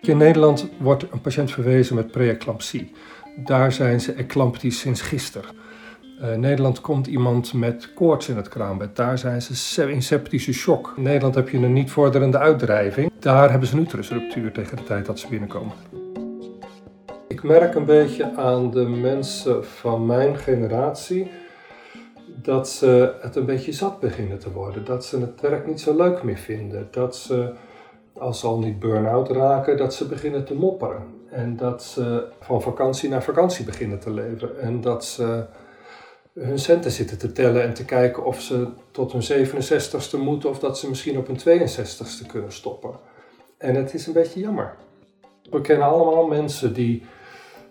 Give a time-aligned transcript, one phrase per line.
[0.00, 2.92] In Nederland wordt een patiënt verwezen met preeclampsie.
[3.36, 5.50] Daar zijn ze eclamptisch sinds gisteren.
[6.32, 8.96] In Nederland komt iemand met koorts in het kraambed.
[8.96, 10.92] Daar zijn ze in septische shock.
[10.96, 13.12] In Nederland heb je een niet vorderende uitdrijving.
[13.18, 15.72] Daar hebben ze een uterusruptuur tegen de tijd dat ze binnenkomen.
[17.28, 21.30] Ik merk een beetje aan de mensen van mijn generatie
[22.42, 24.84] dat ze het een beetje zat beginnen te worden.
[24.84, 26.88] Dat ze het werk niet zo leuk meer vinden.
[26.90, 27.52] Dat ze,
[28.12, 31.02] als ze al niet burn-out raken, dat ze beginnen te mopperen.
[31.30, 34.60] En dat ze van vakantie naar vakantie beginnen te leven.
[34.60, 35.44] En dat ze
[36.34, 40.58] hun centen zitten te tellen en te kijken of ze tot hun 67ste moeten of
[40.58, 42.90] dat ze misschien op hun 62ste kunnen stoppen.
[43.58, 44.74] En het is een beetje jammer.
[45.50, 47.02] We kennen allemaal mensen die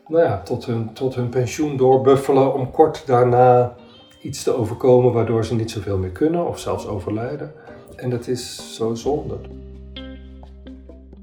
[0.08, 3.76] nou ja, tot, hun, tot hun pensioen doorbuffelen om kort daarna
[4.22, 7.54] iets te overkomen waardoor ze niet zoveel meer kunnen of zelfs overlijden.
[7.96, 9.40] En dat is zo zonde.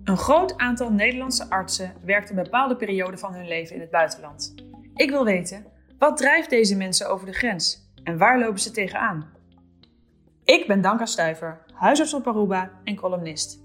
[0.04, 4.54] Een groot aantal Nederlandse artsen werkt een bepaalde periode van hun leven in het buitenland.
[4.94, 5.66] Ik wil weten,
[5.98, 9.26] wat drijft deze mensen over de grens en waar lopen ze tegenaan?
[10.44, 13.60] Ik ben Danka Stuiver, huisarts op Aruba en columnist.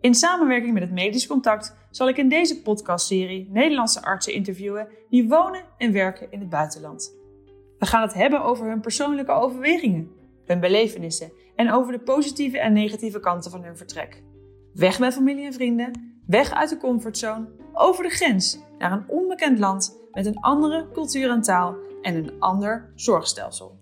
[0.00, 5.28] In samenwerking met het Medisch Contact zal ik in deze podcastserie Nederlandse artsen interviewen die
[5.28, 7.23] wonen en werken in het buitenland.
[7.78, 10.10] We gaan het hebben over hun persoonlijke overwegingen,
[10.44, 14.22] hun belevenissen en over de positieve en negatieve kanten van hun vertrek.
[14.74, 19.58] Weg met familie en vrienden, weg uit de comfortzone, over de grens naar een onbekend
[19.58, 23.78] land met een andere cultuur en taal en een ander zorgstelsel.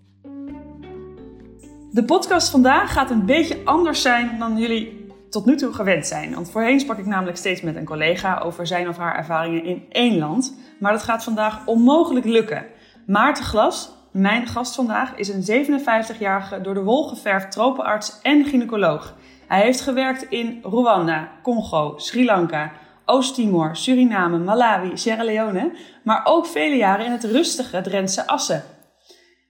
[1.91, 6.33] De podcast vandaag gaat een beetje anders zijn dan jullie tot nu toe gewend zijn.
[6.33, 9.85] Want voorheen sprak ik namelijk steeds met een collega over zijn of haar ervaringen in
[9.89, 10.57] één land.
[10.79, 12.65] Maar dat gaat vandaag onmogelijk lukken.
[13.05, 19.15] Maarten Glas, mijn gast vandaag, is een 57-jarige door de wol geverfd tropenarts en gynaecoloog.
[19.47, 22.71] Hij heeft gewerkt in Rwanda, Congo, Sri Lanka,
[23.05, 25.71] Oost-Timor, Suriname, Malawi, Sierra Leone,
[26.03, 28.63] maar ook vele jaren in het rustige Drentse Assen.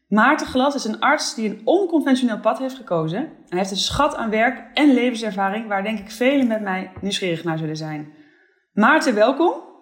[0.08, 3.20] Maarten Glas is een arts die een onconventioneel pad heeft gekozen.
[3.20, 7.44] Hij heeft een schat aan werk en levenservaring waar denk ik velen met mij nieuwsgierig
[7.44, 8.14] naar zullen zijn.
[8.74, 9.73] Maarten, welkom.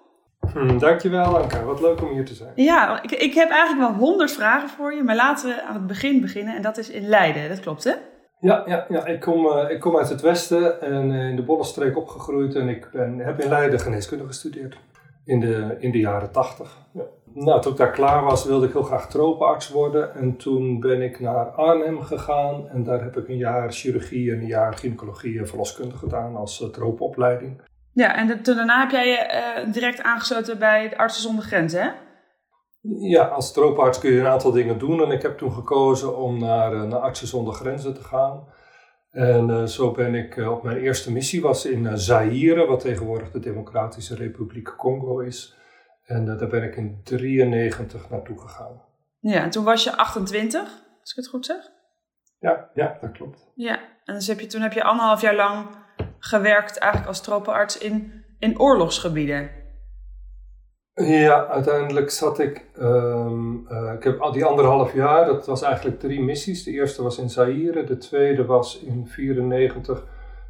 [0.54, 2.52] Hm, dankjewel Anka, wat leuk om hier te zijn.
[2.56, 5.88] Ja, ik, ik heb eigenlijk wel honderd vragen voor je, maar laten we aan het
[5.88, 7.94] begin beginnen en dat is in Leiden, dat klopt hè?
[8.40, 9.06] Ja, ja, ja.
[9.06, 12.70] Ik, kom, uh, ik kom uit het westen en uh, in de Bollenstreek opgegroeid en
[12.70, 14.78] ik ben, heb in Leiden geneeskunde gestudeerd
[15.26, 16.78] in de, in de jaren tachtig.
[16.94, 17.04] Ja.
[17.34, 21.02] Nou, toen ik daar klaar was wilde ik heel graag tropenarts worden en toen ben
[21.02, 25.40] ik naar Arnhem gegaan en daar heb ik een jaar chirurgie en een jaar gynaecologie
[25.40, 27.62] en verloskunde gedaan als uh, tropenopleiding.
[27.94, 31.82] Ja, en de, toen daarna heb jij je direct aangesloten bij de Artsen zonder Grenzen,
[31.82, 31.92] hè?
[32.82, 35.04] Ja, als trooparts kun je een aantal dingen doen.
[35.04, 38.48] En ik heb toen gekozen om naar, eh, naar Artsen zonder Grenzen te gaan.
[39.12, 43.40] En uh, zo ben ik op mijn eerste missie, was in Zaire, wat tegenwoordig de
[43.40, 45.56] Democratische Republiek Congo is.
[46.06, 48.82] En daar ben ik in 93 naartoe gegaan.
[49.20, 50.62] Ja, en toen was je 28,
[51.02, 51.72] als ik het goed zeg?
[52.40, 53.52] Ja, ja dat klopt.
[53.56, 55.68] Ja, en dus heb je, toen heb je anderhalf jaar lang
[56.24, 59.50] gewerkt eigenlijk als tropenarts in, in oorlogsgebieden.
[60.94, 66.22] Ja, uiteindelijk zat ik, um, uh, ik heb die anderhalf jaar, dat was eigenlijk drie
[66.22, 66.64] missies.
[66.64, 70.04] De eerste was in Zaire, de tweede was in 94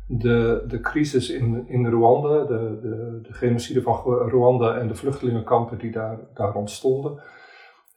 [0.08, 5.78] de, de crisis in, in Rwanda, de, de, de genocide van Rwanda en de vluchtelingenkampen
[5.78, 7.20] die daar, daar ontstonden.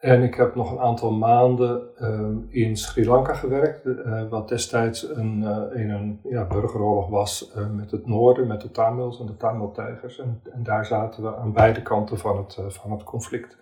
[0.04, 5.09] En ik heb nog een aantal maanden um, in Sri Lanka gewerkt, uh, wat destijds
[5.09, 9.26] een, uh, in een ja, burgeroorlog was uh, met het noorden, met de Tamils en
[9.26, 10.19] de Tamil-tijgers.
[10.19, 13.56] En, en, daar zaten we aan beide kanten van het, van het conflict.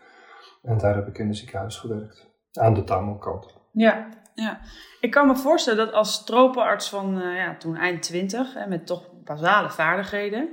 [0.62, 3.46] En daar heb ik in een ziekenhuis gewerkt, aan de Tamil-kant.
[3.72, 4.60] Ja, ja,
[5.00, 9.70] ik kan me voorstellen dat als tropenarts van ja, toen eind twintig, met toch basale
[9.70, 10.48] vaardigheden,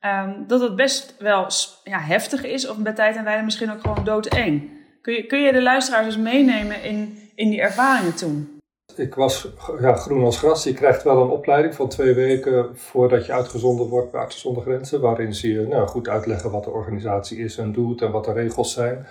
[0.00, 1.46] um, dat het best wel
[1.84, 4.77] ja, heftig is, of bij tijd en wijle misschien ook gewoon doodeng.
[5.08, 8.60] Kun je, kun je de luisteraars eens meenemen in, in die ervaringen toen?
[8.96, 9.48] Ik was
[9.80, 10.64] ja, groen als gras.
[10.64, 14.62] Je krijgt wel een opleiding van twee weken voordat je uitgezonden wordt bij Artsen zonder
[14.62, 15.00] Grenzen.
[15.00, 18.32] Waarin ze je nou, goed uitleggen wat de organisatie is en doet en wat de
[18.32, 19.06] regels zijn.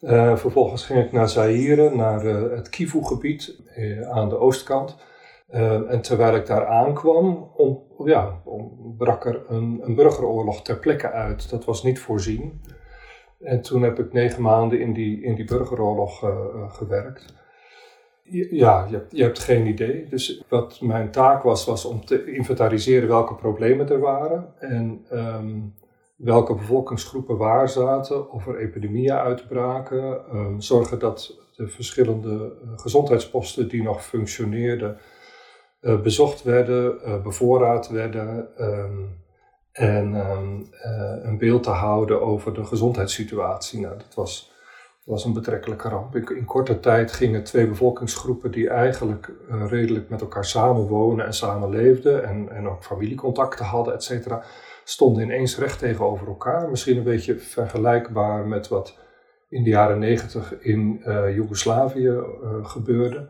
[0.00, 4.96] Uh, vervolgens ging ik naar Zaire, naar uh, het Kivu-gebied uh, aan de oostkant.
[5.88, 11.10] en terwijl ik daar aankwam, om, ja, om, brak er een, een burgeroorlog ter plekke
[11.10, 11.50] uit.
[11.50, 12.60] Dat was niet voorzien.
[13.46, 17.34] En toen heb ik negen maanden in die, in die burgeroorlog uh, gewerkt.
[18.50, 20.06] Ja, je hebt, je hebt geen idee.
[20.08, 24.54] Dus wat mijn taak was, was om te inventariseren welke problemen er waren.
[24.58, 25.74] En um,
[26.16, 30.34] welke bevolkingsgroepen waar zaten, of er epidemieën uitbraken.
[30.34, 34.98] Um, zorgen dat de verschillende gezondheidsposten die nog functioneerden,
[35.80, 39.02] bezocht werden, bevoorraad werden ehm,
[39.76, 40.60] en ehm,
[41.26, 43.80] een beeld te houden over de gezondheidssituatie.
[43.80, 44.52] Nou, dat was,
[45.04, 46.16] was een betrekkelijke ramp.
[46.16, 52.24] In, in, korte tijd gingen twee bevolkingsgroepen die eigenlijk redelijk met elkaar samenwonen en samenleefden
[52.24, 54.42] en, en ook familiecontacten hadden, et cetera,
[54.84, 56.68] stonden ineens recht tegenover elkaar.
[56.68, 58.98] Misschien een beetje vergelijkbaar met wat
[59.48, 62.22] in de jaren negentig in uh, Joegoslavië
[62.62, 63.28] gebeurde.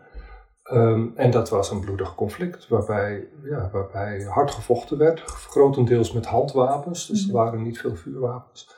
[0.72, 6.26] Um, en dat was een bloedig conflict waarbij, ja, waarbij hard gevochten werd, grotendeels met
[6.26, 7.36] handwapens, dus er mhm.
[7.36, 8.74] waren niet veel vuurwapens.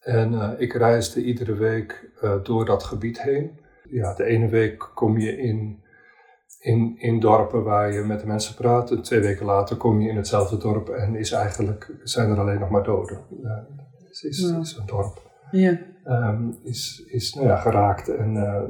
[0.00, 2.10] En uh, ik reisde iedere week
[2.42, 3.60] door dat gebied heen.
[3.90, 5.82] Ja, de ene week kom je in,
[6.58, 10.08] in, in dorpen waar je met de mensen praat, en twee weken later kom je
[10.08, 13.24] in hetzelfde dorp en is eigenlijk, zijn er alleen nog maar doden.
[13.98, 14.58] het is, ja.
[14.58, 15.78] is een dorp ja.
[16.04, 18.62] Ehm, is, is nou ja, geraakt en uh,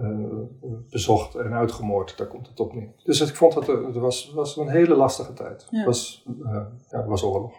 [0.90, 2.18] bezocht en uitgemoord.
[2.18, 2.92] Daar komt het op neer.
[3.04, 5.66] Dus ik vond dat het was, was een hele lastige tijd.
[5.70, 7.52] Het was, uh, ja, was oorlog.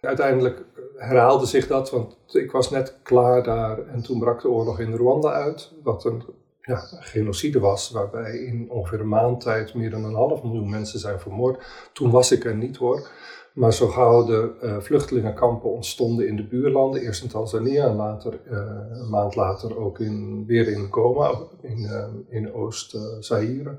[0.00, 0.64] Uiteindelijk
[0.96, 4.94] herhaalde zich dat, want ik was net klaar daar en toen brak de oorlog in
[4.94, 5.72] Rwanda uit.
[5.82, 6.22] Wat een
[6.60, 10.98] ja, genocide was, waarbij in ongeveer een maand tijd meer dan een half miljoen mensen
[10.98, 11.90] zijn vermoord.
[11.92, 13.08] Toen was ik er niet hoor.
[13.56, 18.40] Maar zo gauw de uh, vluchtelingenkampen ontstonden in de buurlanden, eerst in Tanzania en later,
[18.50, 18.58] uh,
[18.90, 23.78] een maand later ook in, weer in Goma, in, uh, in Oost-Zaire.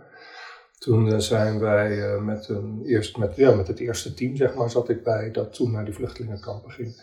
[0.78, 4.90] Toen zijn wij met, een, eerst met, ja, met het eerste team, zeg maar, zat
[4.90, 7.02] ik bij, dat toen naar die vluchtelingenkampen ging.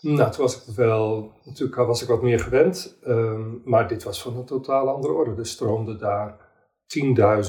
[0.00, 4.22] Nou, toen was ik wel, natuurlijk was ik wat meer gewend, um, maar dit was
[4.22, 5.34] van een totaal andere orde.
[5.36, 6.36] Er stroomden daar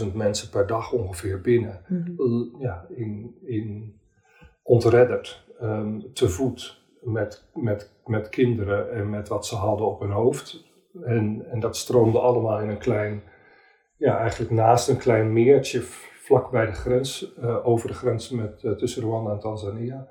[0.05, 1.81] 10.000 mensen per dag ongeveer binnen.
[1.87, 2.55] Mm -hmm.
[2.59, 3.99] Ja, in, in
[4.65, 10.11] ontredderd, um, te voet, met, met, met kinderen en met wat ze hadden op hun
[10.11, 10.63] hoofd.
[11.03, 13.23] En, en dat stroomde allemaal in een klein,
[13.97, 15.81] ja, eigenlijk naast een klein meertje
[16.25, 20.07] vlak bij de grens, uh, over de grens met, uh, tussen Rwanda en Tanzania.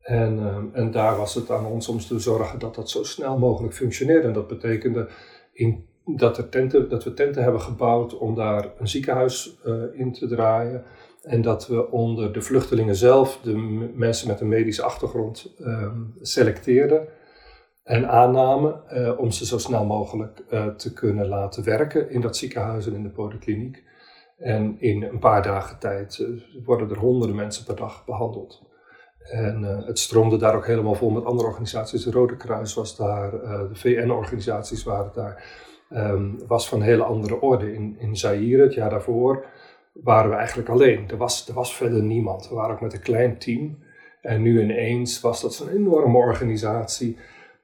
[0.00, 3.38] En, um, en daar was het aan ons om te zorgen dat dat zo snel
[3.38, 4.28] mogelijk functioneerde.
[4.28, 5.08] En dat betekende
[5.52, 10.12] in, dat, er tenten, dat we tenten hebben gebouwd om daar een ziekenhuis uh, in
[10.12, 10.84] te draaien.
[11.24, 13.56] En dat we onder de vluchtelingen zelf de
[13.94, 17.08] mensen met een medische achtergrond um, selecteerden
[17.82, 22.36] en aannamen uh, om ze zo snel mogelijk uh, te kunnen laten werken in dat
[22.36, 23.82] ziekenhuis en in de polykliniek.
[24.38, 28.62] En in een paar dagen tijd uh, worden er honderden mensen per dag behandeld.
[29.30, 32.04] En het stroomde daar ook helemaal vol met andere organisaties.
[32.04, 35.62] Het Rode Kruis was daar, de VN-organisaties waren daar.
[35.90, 37.74] Um, was van hele andere orde.
[37.74, 39.46] In, in Zaire, het jaar daarvoor,
[40.02, 41.08] waren we eigenlijk alleen.
[41.08, 42.48] Er was, er was verder niemand.
[42.48, 43.78] We waren ook met een klein team.
[44.20, 47.18] En nu ineens was dat zo'n enorme organisatie.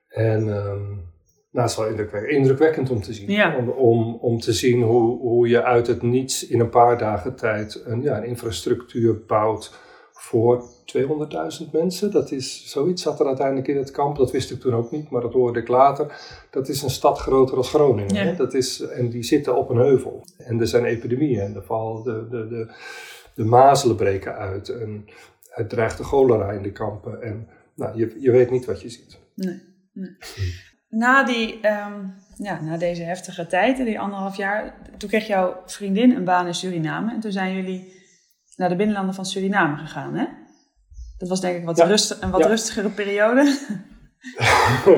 [0.08, 1.08] En um,
[1.50, 3.56] nou, het is wel indrukwekkend, indrukwekkend om te zien.
[3.56, 7.34] Om, om, om, te zien hoe, hoe je uit het niets in een paar dagen
[7.34, 9.78] tijd een, ja, een infrastructuur bouwt
[10.20, 10.64] voor
[11.64, 12.10] 200.000 mensen.
[12.10, 14.16] Dat is, zoiets zat er uiteindelijk in het kamp.
[14.16, 16.20] Dat wist ik toen ook niet, maar dat hoorde ik later.
[16.50, 18.16] Dat is een stad groter als Groningen.
[18.16, 18.36] Hè?
[18.36, 20.24] Dat is, en die zitten op een heuvel.
[20.36, 21.40] En er zijn epidemieën.
[21.40, 21.62] En de,
[22.04, 22.72] de, de, de,
[23.34, 24.68] de mazelen breken uit.
[24.68, 25.04] En
[25.48, 27.22] het dreigt de cholera in de kampen.
[27.22, 29.18] En nou, je, je weet niet wat je ziet.
[29.34, 29.62] Nee.
[29.92, 30.16] nee.
[30.88, 36.16] Na, die, um, ja, na deze heftige tijd, die anderhalf jaar, toen kreeg jouw vriendin
[36.16, 37.12] een baan in Suriname.
[37.12, 37.99] En toen zijn jullie
[38.60, 40.24] naar de binnenlanden van Suriname gegaan, hè?
[41.18, 43.58] Dat was denk ik wat rustig, een wat rustigere periode.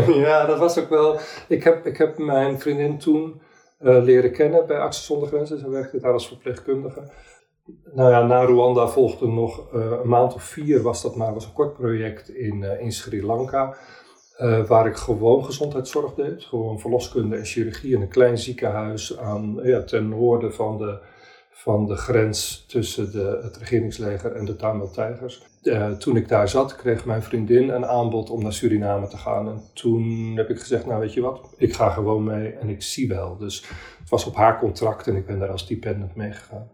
[0.27, 1.19] ja, dat was ook wel.
[1.49, 3.41] Ik heb, ik heb mijn vriendin toen
[3.81, 5.59] uh, leren kennen bij Artsen zonder Grenzen.
[5.59, 7.11] Ze werkte daar als verpleegkundige.
[7.93, 11.45] Nou ja, na Rwanda volgde nog uh, een maand of vier, was dat maar, was
[11.45, 13.77] een kort project in, uh, in Sri Lanka.
[14.67, 16.43] waar ik gewoon gezondheidszorg deed.
[16.43, 20.99] Gewoon verloskunde en chirurgie in een klein ziekenhuis aan, ja, ten noorden van de
[21.63, 25.43] van de grens tussen de, het regeringsleger en de Tamil-tijgers.
[25.63, 29.49] Uh, toen ik daar zat, kreeg mijn vriendin een aanbod om naar Suriname te gaan.
[29.49, 32.83] En toen heb ik gezegd, nou weet je wat, ik ga gewoon mee en ik
[32.83, 33.37] zie wel.
[33.37, 36.71] Dus het was op haar contract en ik ben daar als dependent meegegaan.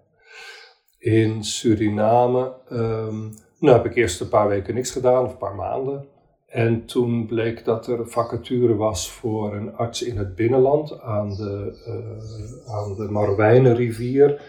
[0.98, 5.54] In Suriname um, nou heb ik eerst een paar weken niks gedaan, of een paar
[5.54, 6.06] maanden.
[6.46, 11.82] En toen bleek dat er vacature was voor een arts in het binnenland aan de,
[11.88, 14.40] uh, aan de Marwijnenrivier.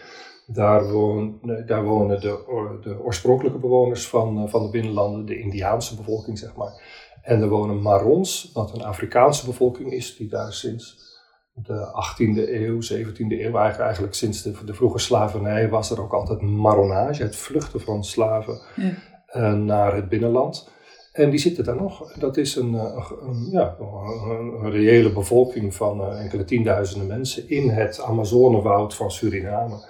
[0.52, 2.44] Daar, woon, daar wonen de,
[2.82, 6.82] de, oorspronkelijke bewoners van, eh, van de binnenlanden, de Indiaanse bevolking zeg maar.
[7.22, 11.08] En er wonen Marons, wat een Afrikaanse bevolking is, die daar sinds
[11.54, 16.42] de 18e eeuw, 17e eeuw, eigenlijk sinds de, de vroege slavernij, was er ook altijd
[16.42, 18.92] marronage, het vluchten van slaven ja.
[19.34, 20.70] uh, naar het binnenland.
[21.12, 22.14] En die zitten daar nog.
[22.14, 28.02] Dat is een, eh, een ja, een, reële bevolking van enkele tienduizenden mensen in het
[28.02, 29.86] Amazonewoud van Suriname.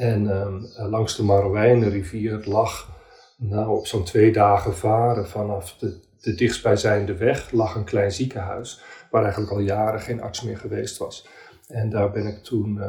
[0.00, 2.88] En ehm, langs de Marowijnenrivier lag,
[3.36, 8.80] nou op zo'n twee dagen varen vanaf de, de dichtstbijzijnde weg, lag een klein ziekenhuis
[9.10, 11.26] waar eigenlijk al jaren geen arts meer geweest was.
[11.68, 12.80] En daar ben ik toen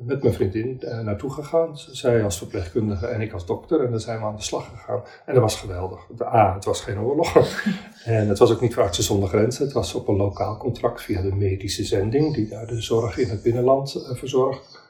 [0.00, 1.78] met mijn vriendin uh, naartoe gegaan.
[1.78, 3.84] Zij als verpleegkundige en ik als dokter.
[3.84, 5.02] En dan zijn we aan de slag gegaan.
[5.26, 6.00] En dat was geweldig.
[6.22, 7.34] A, het was geen oorlog.
[8.04, 9.64] en het was ook niet voor Artsen zonder Grenzen.
[9.64, 13.28] Het was op een lokaal contract via de medische zending, die daar de zorg in
[13.28, 14.87] het binnenland uh, verzorgt.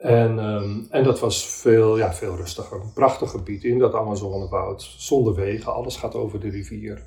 [0.00, 2.80] En, um, en dat was veel, ja, veel rustiger.
[2.80, 4.94] Een prachtig gebied in dat Amazonewoud.
[4.98, 7.04] Zonder wegen, alles gaat over de rivier.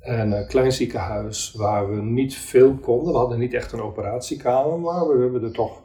[0.00, 3.12] En een klein ziekenhuis waar we niet veel konden.
[3.12, 5.82] We hadden niet echt een operatiekamer, maar we hebben er toch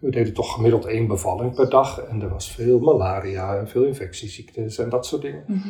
[0.00, 2.00] we deden toch gemiddeld één bevalling per dag.
[2.00, 5.44] En er was veel malaria en veel infectieziektes en dat soort dingen.
[5.46, 5.68] Mhm.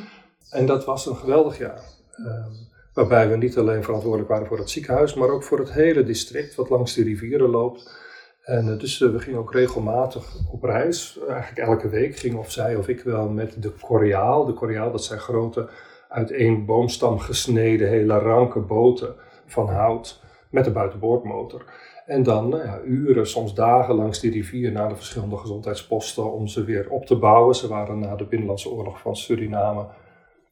[0.50, 1.82] En dat was een geweldig jaar.
[2.18, 6.04] Um, waarbij we niet alleen verantwoordelijk waren voor het ziekenhuis, maar ook voor het hele
[6.04, 8.08] district wat langs de rivieren loopt.
[8.42, 11.18] En uh, dus uh, we gingen ook regelmatig op reis.
[11.28, 14.44] Eigenlijk elke week ging of zij of ik wel met de Coriaal.
[14.44, 15.68] De Coriaal, dat zijn grote,
[16.08, 19.14] uit één boomstam gesneden, hele ranke boten
[19.46, 21.64] van hout met een buitenboordmotor.
[22.06, 26.46] En dan nou ja, uren, soms dagen langs die rivier naar de verschillende gezondheidsposten om
[26.46, 27.54] ze weer op te bouwen.
[27.54, 29.86] Ze waren na de Binnenlandse Oorlog van Suriname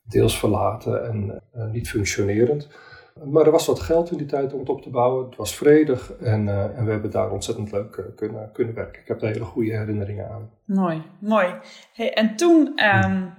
[0.03, 2.69] deels verlaten en uh, niet functionerend.
[3.25, 5.27] Maar er was wat geld in die tijd om het op te bouwen.
[5.27, 9.03] Het was vredig en, uh, en we hebben daar ontzettend leuk uh, kunnen, kunnen werken.
[9.03, 10.51] Ik heb daar hele goede herinneringen aan.
[10.65, 11.55] Mooi, mooi.
[11.93, 13.35] Hey, en toen, um,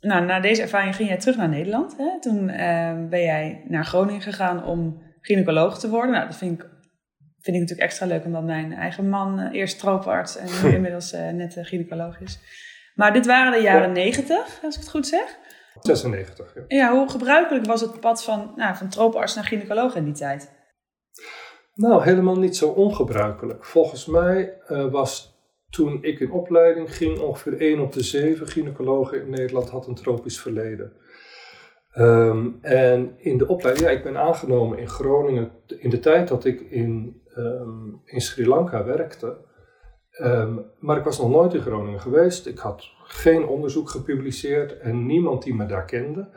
[0.00, 1.96] nou, na deze ervaring ging jij terug naar Nederland.
[1.96, 2.20] Hè?
[2.20, 6.10] Toen uh, ben jij naar Groningen gegaan om gynaecoloog te worden.
[6.10, 6.68] Nou, dat vind ik
[7.42, 11.12] vind ik natuurlijk extra leuk omdat mijn eigen man uh, eerst trooparts en nu inmiddels
[11.12, 12.38] net gynaecoloog is.
[12.94, 15.38] Maar dit waren de jaren negentig, als ik het goed zeg.
[15.80, 16.62] 96, ja.
[16.68, 20.58] Ja, hoe gebruikelijk was het pad van, nou, van trooparts naar gynaecoloog in die tijd?
[21.74, 23.64] Nou, helemaal niet zo ongebruikelijk.
[23.64, 24.58] Volgens mij
[24.90, 25.38] was
[25.70, 29.94] toen ik in opleiding ging, ongeveer 1 op de 7 gynaecologen in Nederland had een
[29.94, 30.92] tropisch verleden.
[31.94, 36.44] Um, en in de opleiding, ja, ik ben aangenomen in Groningen in de tijd dat
[36.44, 39.36] ik in, um, in Sri Lanka werkte.
[40.22, 42.46] Um, maar ik was nog nooit in Groningen geweest.
[42.46, 46.28] Ik had geen onderzoek gepubliceerd en niemand die me daar kende.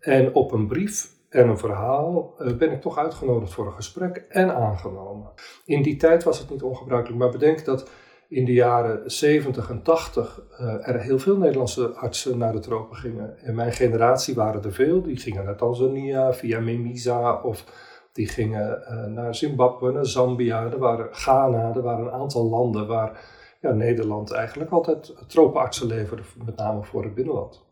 [0.00, 4.24] En op een brief en een verhaal uh, ben ik toch uitgenodigd voor een gesprek
[4.28, 5.30] en aangenomen.
[5.64, 7.90] In die tijd was het niet ongebruikelijk, maar bedenk dat
[8.28, 12.96] in de jaren 70 en 80 uh, er heel veel Nederlandse artsen naar de tropen
[12.96, 13.36] gingen.
[13.42, 15.02] In mijn generatie waren er veel.
[15.02, 17.64] Die gingen naar Tanzania via Memisa of
[18.12, 20.64] die gingen uh, naar Zimbabwe, naar Zambia.
[20.64, 26.22] Er waren Ghana, er waren een aantal landen waar ja, Nederland eigenlijk altijd tropenartsen leverde,
[26.44, 27.64] met name voor het binnenland.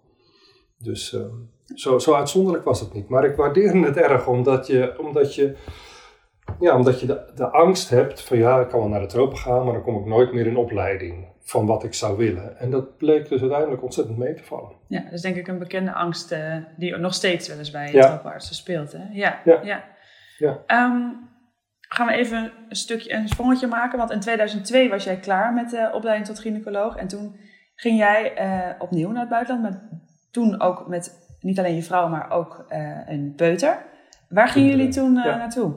[0.79, 1.21] Dus uh,
[1.75, 3.09] zo, zo uitzonderlijk was het niet.
[3.09, 5.57] Maar ik waardeerde het erg omdat je, omdat je
[6.61, 9.39] ja, omdat je de, de angst hebt van ja, ik kan wel naar de tropen
[9.39, 12.59] gaan, maar dan kom ik nooit meer in opleiding van wat ik zou willen.
[12.59, 14.73] En dat bleek dus uiteindelijk ontzettend mee te vallen.
[14.89, 17.93] Ja, dat is denk ik een bekende angst uh, die nog steeds wel eens bij
[17.93, 18.09] ja.
[18.09, 18.93] tropenartsen speelt.
[18.93, 19.05] Hè?
[19.13, 19.61] Ja, ja.
[19.63, 19.85] ja.
[20.39, 20.85] ja.
[20.85, 21.29] Um,
[21.95, 23.99] gaan we even een stukje, een sprongetje maken.
[23.99, 26.97] Want in 2002 was jij klaar met de opleiding tot gynaecoloog.
[26.97, 27.37] En toen
[27.75, 29.63] ging jij uh, opnieuw naar het buitenland.
[29.63, 29.81] Met,
[30.31, 33.85] toen ook met niet alleen je vrouw, maar ook uh, een peuter.
[34.29, 35.75] Waar gingen jullie toen naartoe?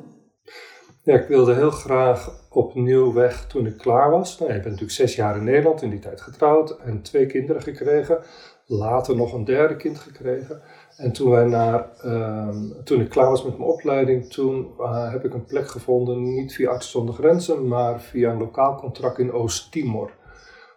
[1.04, 4.40] Ja, ik wilde heel graag opnieuw weg toen ik klaar was.
[4.40, 7.62] Nou, ik ben natuurlijk zes jaar in Nederland, in die tijd getrouwd en twee kinderen
[7.62, 8.20] gekregen.
[8.66, 10.62] Later nog een derde kind gekregen.
[10.98, 12.50] En toen, naar, uh,
[12.84, 16.54] toen ik klaar was met mijn opleiding, toen uh, heb ik een plek gevonden, niet
[16.54, 20.12] via Artsen zonder Grenzen, maar via een lokaal contract in Oost-Timor.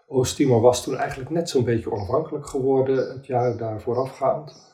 [0.07, 4.69] Oost-Timor was toen eigenlijk net zo'n beetje onafhankelijk geworden, het jaar daar voorafgaand.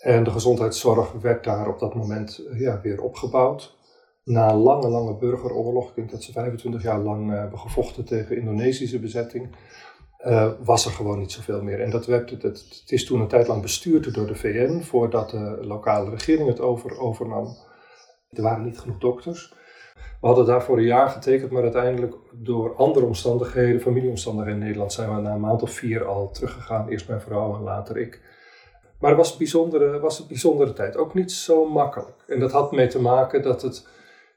[0.00, 3.78] En de gezondheidszorg werd daar op dat moment ja, weer opgebouwd
[4.24, 8.36] na lange, lange burgeroorlog, ik denk dat ze 25 jaar lang uh, hebben gevochten tegen
[8.36, 9.56] Indonesische bezetting,
[10.26, 11.80] uh, was er gewoon niet zoveel meer.
[11.80, 15.30] En dat werd, het, het, is toen een tijd lang bestuurd door de VN, voordat
[15.30, 17.56] de lokale regering het over, overnam.
[18.30, 19.54] Er waren niet genoeg dokters.
[20.20, 25.14] We hadden daarvoor een jaar getekend, maar uiteindelijk door andere omstandigheden, familieomstandigheden in Nederland, zijn
[25.14, 26.88] we na een maand of vier al teruggegaan.
[26.88, 28.20] Eerst mijn vrouw en later ik.
[28.98, 30.96] Maar het was een bijzondere, was een bijzondere tijd.
[30.96, 32.24] Ook niet zo makkelijk.
[32.26, 33.86] En dat had mee te maken dat het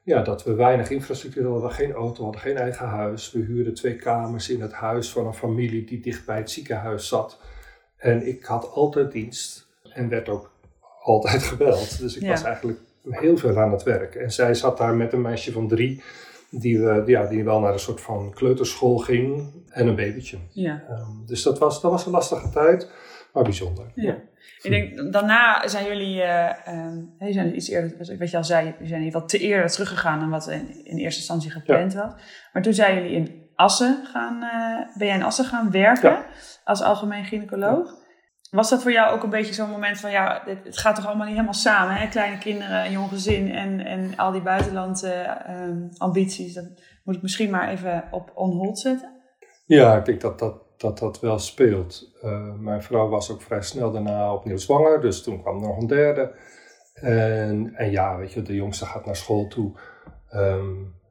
[0.04, 3.32] ja, dat we weinig infrastructuur hadden, geen auto hadden, geen eigen huis.
[3.32, 7.08] We huurden twee kamers in het huis van een familie die dicht bij het ziekenhuis
[7.08, 7.40] zat.
[7.98, 10.52] En ik had altijd dienst en werd ook
[11.02, 12.00] altijd gebeld.
[12.00, 12.80] Dus ik was eigenlijk
[13.10, 14.16] heel veel aan het werk.
[14.16, 16.02] En zij zat daar met een meisje van drie,
[16.50, 20.38] die, we, ja, die wel naar een soort van kleuterschool ging en een babytje.
[20.52, 20.84] Ja.
[20.90, 22.90] Um, dus dat was, dat was een lastige tijd,
[23.34, 23.92] maar bijzonder.
[23.96, 24.18] Ja.
[24.62, 26.50] Ik denk, daarna zijn jullie, uh,
[27.20, 30.48] zijn iets eerder, wat je al zei, jullie zijn wat te eerder teruggegaan dan wat
[30.48, 32.02] in, in eerste instantie gepland ja.
[32.02, 32.22] was.
[32.54, 34.40] Maar toen zijn jullie in Assen gaan,
[34.98, 36.26] ben jij in Assen gaan werken
[36.64, 38.02] als algemeen gynaecoloog.
[38.54, 41.26] Was dat voor jou ook een beetje zo'n moment van, ja, het gaat toch allemaal
[41.26, 42.08] niet helemaal samen, hè?
[42.08, 46.54] Kleine kinderen, jong gezin en, en al die buitenlandse ehm, ambities.
[46.54, 46.66] Dat
[47.04, 49.22] moet ik misschien maar even op on hold zetten.
[49.66, 52.12] Ja, ik denk dat dat, dat, dat wel speelt.
[52.24, 55.78] Uh, mijn vrouw was ook vrij snel daarna opnieuw zwanger, dus toen kwam er nog
[55.78, 56.36] een derde.
[56.94, 59.72] En, en ja, weet je, de jongste gaat naar school toe.
[60.32, 61.02] Um,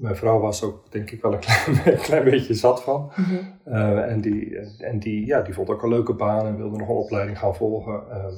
[0.00, 1.38] mijn vrouw was ook, denk ik, wel een
[1.74, 3.12] klein, klein beetje zat van.
[3.16, 3.34] Mhm.
[3.64, 6.88] Eh, en die, en die, ja, die vond ook een leuke baan en wilde nog
[6.88, 7.94] een opleiding gaan volgen.
[7.94, 8.34] Um,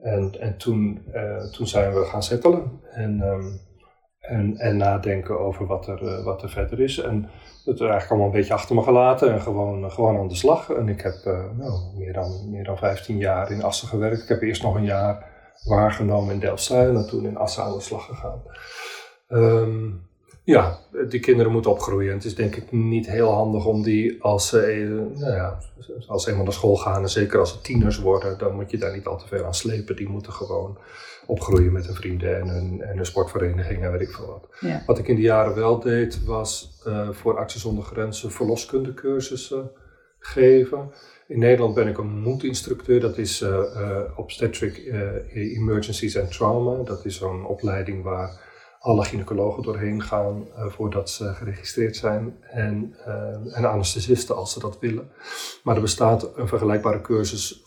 [0.00, 3.60] en en toen, uh, toen zijn we gaan settelen en, um,
[4.28, 6.98] en, en nadenken over wat er, uh, wat er verder is.
[6.98, 7.30] En
[7.64, 10.70] dat is eigenlijk allemaal een beetje achter me gelaten en gewoon, gewoon aan de slag.
[10.70, 11.14] En ik heb
[11.56, 14.22] nou, meer, dan, meer dan 15 jaar in Assen gewerkt.
[14.22, 15.26] Ik heb eerst nog een jaar
[15.64, 18.42] waargenomen in Delfzijl en toen in Assen aan de slag gegaan.
[19.28, 20.12] Um,
[20.44, 22.12] ja, die kinderen moeten opgroeien.
[22.12, 25.58] Het is denk ik niet heel handig om die als ze, eh, nou ja,
[26.06, 28.78] als ze eenmaal naar school gaan en zeker als ze tieners worden, dan moet je
[28.78, 29.96] daar niet al te veel aan slepen.
[29.96, 30.78] Die moeten gewoon
[31.26, 34.48] opgroeien met hun vrienden en een, en een sportvereniging en weet ik veel wat.
[34.86, 39.70] Wat ik in die jaren wel deed, was uh, voor Artsen zonder Grenzen verloskundecursussen
[40.18, 40.90] geven.
[41.28, 44.92] In Nederland ben ik een moedinstructeur, dat is uh, uh, Obstetric
[45.34, 46.82] Emergencies and Trauma.
[46.82, 48.40] Dat is zo'n opleiding waar
[48.84, 54.58] alle gynaecologen doorheen gaan uh, voordat ze geregistreerd zijn en, uh, en anesthesisten als ze
[54.58, 55.10] dat willen.
[55.62, 57.62] Maar er bestaat een vergelijkbare cursus,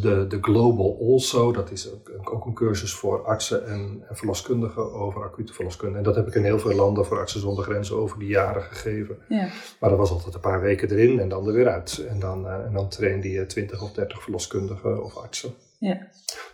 [0.00, 4.92] de, de Global Also, dat is ook, ook een cursus voor artsen en, en, verloskundigen
[4.92, 5.98] over acute verloskunde.
[5.98, 8.62] En dat heb ik in heel veel landen voor Artsen zonder Grenzen over die jaren
[8.62, 9.18] gegeven.
[9.28, 9.48] Ja.
[9.80, 12.06] Maar dat was altijd een paar weken erin en dan er weer uit.
[12.08, 15.54] En dan, uh, en dan trainde je 20 of 30 verloskundigen of artsen.
[15.82, 15.98] Ja.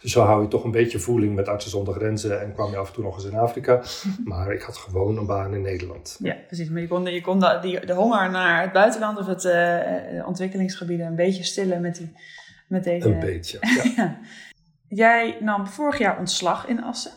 [0.00, 2.76] Dus zo hou je toch een beetje voeling met Artsen zonder Grenzen en kwam je
[2.76, 3.82] af en toe nog eens in Afrika.
[4.25, 6.16] Maar ik had gewoon een baan in Nederland.
[6.23, 6.68] Ja, precies.
[6.68, 10.26] Maar je kon, je kon de, die, de honger naar het buitenland of het uh,
[10.26, 12.12] ontwikkelingsgebieden een beetje stillen met, die,
[12.68, 13.08] met deze...
[13.08, 13.58] Een beetje,
[13.97, 14.18] ja.
[15.04, 17.12] Jij nam vorig jaar ontslag in Assen.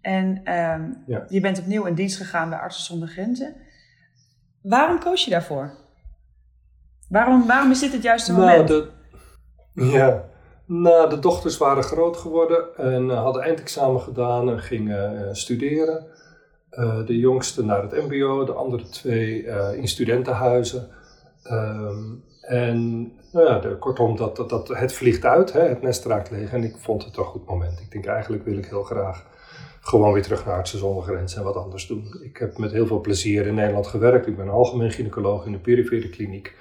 [0.00, 1.24] En um, ja.
[1.28, 3.54] je bent opnieuw in dienst gegaan bij Artsen zonder Grenzen.
[4.62, 5.74] Waarom koos je daarvoor?
[7.08, 8.68] Waarom, waarom is dit het juiste nou, moment?
[8.68, 8.90] De,
[9.74, 10.30] ja,
[10.70, 16.06] nou, de dochters waren groot geworden en uh, hadden eindexamen gedaan en gingen uh, studeren.
[16.72, 19.44] Uh, de jongste naar het MBO, de andere twee
[19.76, 20.88] in studentenhuizen.
[21.50, 26.52] Um, en nou ja, kortom, dat, dat, het vliegt uit, hè, het nest raakt leeg.
[26.52, 27.80] En ik vond het een goed moment.
[27.80, 29.26] Ik denk eigenlijk wil ik heel graag
[29.80, 32.20] gewoon weer terug naar zonder Grenzen en wat anders doen.
[32.22, 34.26] Ik heb met heel veel plezier in Nederland gewerkt.
[34.26, 36.56] Ik ben algemeen gynaecoloog in de perifere kliniek.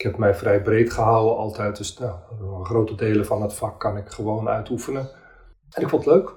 [0.00, 2.14] Ik heb mij vrij breed gehouden altijd, dus nou,
[2.64, 5.08] grote delen van het vak kan ik gewoon uitoefenen.
[5.70, 6.34] En ik vond het leuk.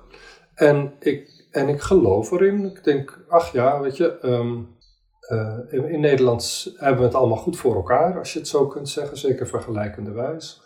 [0.56, 2.66] En ik, en ik geloof erin.
[2.66, 4.62] Ik denk, ach ja, weet je, ehm,
[5.20, 8.90] eh, in, Nederland hebben we het allemaal goed voor elkaar, als je het zo kunt
[8.90, 10.62] zeggen, zeker vergelijkende wijs.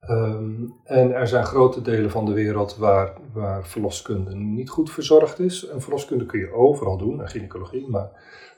[0.00, 5.38] Ehm, en er zijn grote delen van de wereld waar, waar verloskunde niet goed verzorgd
[5.38, 5.68] is.
[5.68, 8.10] En verloskunde kun je overal doen, en gynaecologie, maar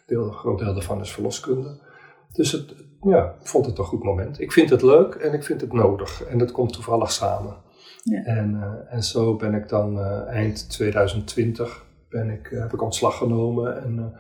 [0.07, 1.93] een groot deel daarvan is verloskunde.
[2.33, 4.41] Dus het, ja, vond het een goed moment.
[4.41, 6.25] Ik vind het leuk en ik vind het nodig.
[6.25, 7.57] En dat komt toevallig samen.
[8.03, 8.23] Ja.
[8.25, 12.83] En, uh, en zo ben ik dan uh, eind 2020 ben ik, uh, heb ik
[12.83, 14.15] ontslag genomen en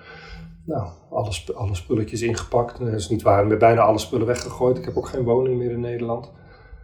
[0.64, 2.78] nou, alle, sp alle spulletjes ingepakt.
[2.78, 4.78] Dat is niet waar, ik bijna alle spullen weggegooid.
[4.78, 6.32] Ik heb ook geen woning meer in Nederland.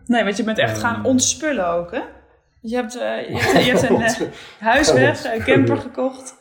[0.07, 2.03] Nee, want je bent echt gaan ontspullen ook, hè?
[2.61, 6.39] Je hebt, je hebt, je hebt een huis weg, een camper gekocht.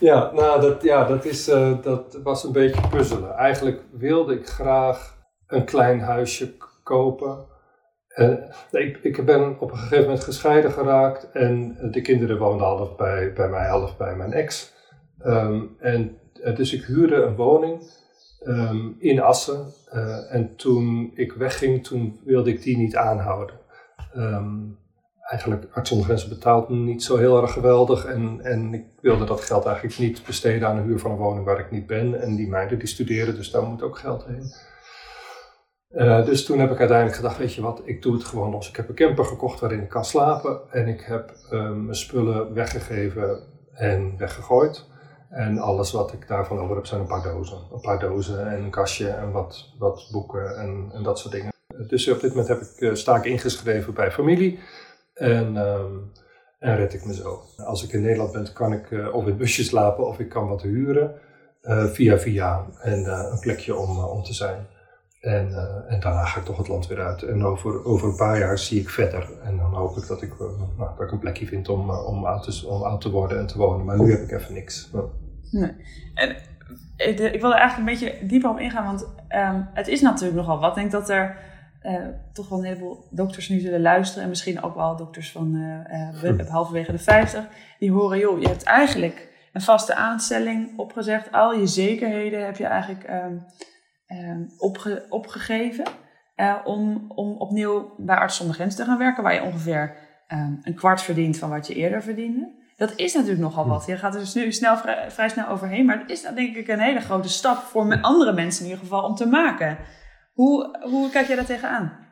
[0.00, 3.34] Ja, nou, dat, ja, dat, is, uh, dat was een beetje puzzelen.
[3.34, 7.46] Eigenlijk wilde ik graag een klein huisje kopen.
[8.70, 13.32] Ik, ik ben op een gegeven moment gescheiden geraakt en de kinderen woonden half bij,
[13.32, 14.74] bij mij, half bij mijn ex.
[15.24, 17.82] Um, en uh, dus ik huurde een woning
[18.42, 19.66] um, in Assen.
[20.30, 23.56] en toen ik wegging, toen wilde ik die niet aanhouden.
[24.16, 24.78] Um,
[25.28, 28.04] eigenlijk Arts zonder betaalt niet zo heel erg geweldig.
[28.04, 31.44] En, en ik wilde dat geld eigenlijk niet besteden aan de huur van een woning
[31.44, 32.20] waar ik niet ben.
[32.20, 34.52] En die meiden die studeren, dus daar moet ook geld heen.
[35.90, 38.68] Uh, dus toen heb ik uiteindelijk gedacht, weet je wat, ik doe het gewoon los.
[38.68, 40.60] Ik heb een camper gekocht waarin ik kan slapen.
[40.70, 43.40] En ik heb uh, mijn spullen weggegeven
[43.72, 44.86] en weggegooid.
[45.30, 47.58] En alles wat ik daarvan over heb zijn een paar dozen.
[47.72, 51.52] Een paar dozen en een kastje en wat, wat boeken en, en dat soort dingen.
[51.86, 54.58] Dus op dit moment heb ik, uh, sta ik ingeschreven bij familie.
[55.18, 56.12] En, um,
[56.58, 57.42] en red ik me zo.
[57.56, 60.28] Als ik in Nederland ben, kan ik uh, of in het busje slapen of ik
[60.28, 61.14] kan wat huren.
[61.62, 64.66] Uh, via via en uh, een plekje om, om te zijn.
[65.20, 65.48] En,
[65.88, 67.22] en daarna ga ik toch het land weer uit.
[67.22, 69.28] En over, over een paar jaar zie ik verder.
[69.44, 72.42] En dan hoop ik dat ik, nou, dat ik een plekje vind om, om, oud
[72.42, 73.86] te, om oud te worden en te wonen.
[73.86, 74.90] Maar nu heb ik even niks.
[75.50, 75.72] Nee.
[76.14, 76.36] En
[76.96, 80.38] ik, ik wil er eigenlijk een beetje dieper op ingaan, want ehm, het is natuurlijk
[80.38, 80.68] nogal wat.
[80.68, 81.36] Ik denk dat er
[81.88, 84.22] uh, toch wel een heleboel dokters nu zullen luisteren.
[84.22, 87.48] En misschien ook wel dokters van uh, halverwege de 50.
[87.78, 91.32] Die horen, joh, je hebt eigenlijk een vaste aanstelling opgezegd.
[91.32, 95.84] Al je zekerheden heb je eigenlijk um, opge opgegeven.
[96.36, 99.22] Uh, om, om opnieuw bij Arts zonder Grens te gaan werken.
[99.22, 99.96] Waar je ongeveer
[100.32, 102.56] um, een kwart verdient van wat je eerder verdiende.
[102.76, 103.86] Dat is natuurlijk nogal wat.
[103.86, 105.84] Je gaat er dus nu snel, vrij, vrij snel overheen.
[105.84, 108.84] Maar het is dan denk ik een hele grote stap voor andere mensen in ieder
[108.84, 109.78] geval om te maken.
[110.38, 112.06] Hoe, hoe kijk jij daar tegenaan?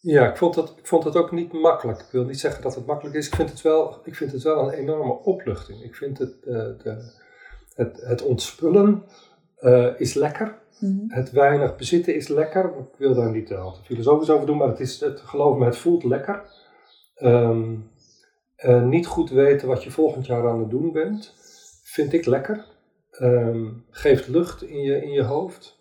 [0.00, 2.00] Ja, ik vond, dat, ik vond het ook niet makkelijk.
[2.00, 3.26] Ik wil niet zeggen dat het makkelijk is.
[3.26, 5.82] Ik vind het wel, ik vind het wel een enorme opluchting.
[5.82, 7.12] Ik vind het, uh, de,
[7.74, 9.04] het, het ontspullen
[9.60, 10.58] uh, is lekker.
[10.78, 11.04] Mm -hmm.
[11.10, 12.64] Het weinig bezitten is lekker.
[12.64, 15.64] Ik wil daar niet al te filosofisch over doen, maar het is, het, geloof me,
[15.64, 16.42] het voelt lekker.
[17.22, 17.90] Um,
[18.64, 21.34] uh, niet goed weten wat je volgend jaar aan het doen bent,
[21.84, 22.66] vind ik lekker.
[23.20, 25.77] Um, geeft lucht in je, in je hoofd.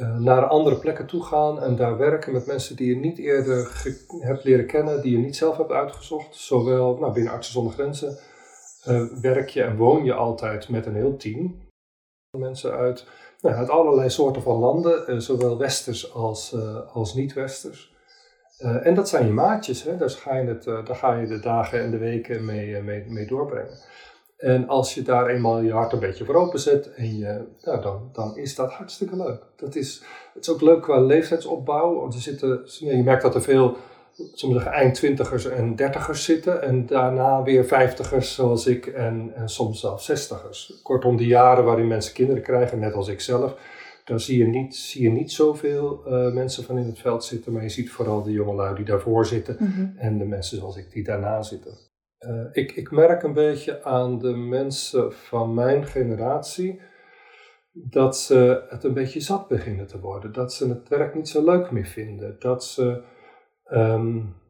[0.00, 3.82] Uh, naar andere plekken toe gaan en daar werken met mensen die je niet eerder
[4.20, 6.34] hebt leren kennen, die je niet zelf hebt uitgezocht.
[6.36, 8.18] Zowel nou, binnen Artsen zonder Grenzen
[8.88, 11.70] uh, werk je en woon je altijd met een heel team.
[12.38, 13.06] Mensen uit,
[13.40, 16.56] nou, uit allerlei soorten van landen, uh, zowel westers als,
[16.92, 17.94] als niet-westers.
[18.58, 19.96] en dat zijn je maatjes, hè?
[19.96, 23.78] Daar, ga je het, daar ga je de dagen en de weken mee, mee doorbrengen.
[24.42, 28.08] En als je daar eenmaal je hart een beetje voor openzet, en je, nou, dan,
[28.12, 29.42] dan is dat hartstikke leuk.
[29.56, 30.02] Dat is,
[30.34, 31.94] het is ook leuk qua leeftijdsopbouw.
[31.94, 33.76] Want er zitten, je merkt dat er veel
[34.34, 36.62] zeggen, eind twintigers en dertigers zitten.
[36.62, 40.80] En daarna weer vijftigers zoals ik en, en soms zelfs zestigers.
[40.82, 43.54] Kortom, die jaren waarin mensen kinderen krijgen, net als ik zelf.
[44.04, 47.52] Dan zie je niet, zie je niet zoveel uh, mensen van in het veld zitten.
[47.52, 49.56] Maar je ziet vooral de jongelui die daarvoor zitten.
[49.58, 49.94] Mm -hmm.
[49.96, 51.90] En de mensen zoals ik die daarna zitten.
[52.28, 56.80] Uh, ik, ik merk een beetje aan de mensen van mijn generatie
[57.72, 60.32] dat ze het een beetje zat beginnen te worden.
[60.32, 62.36] Dat ze het werk niet zo leuk meer vinden.
[62.38, 63.02] Dat ze,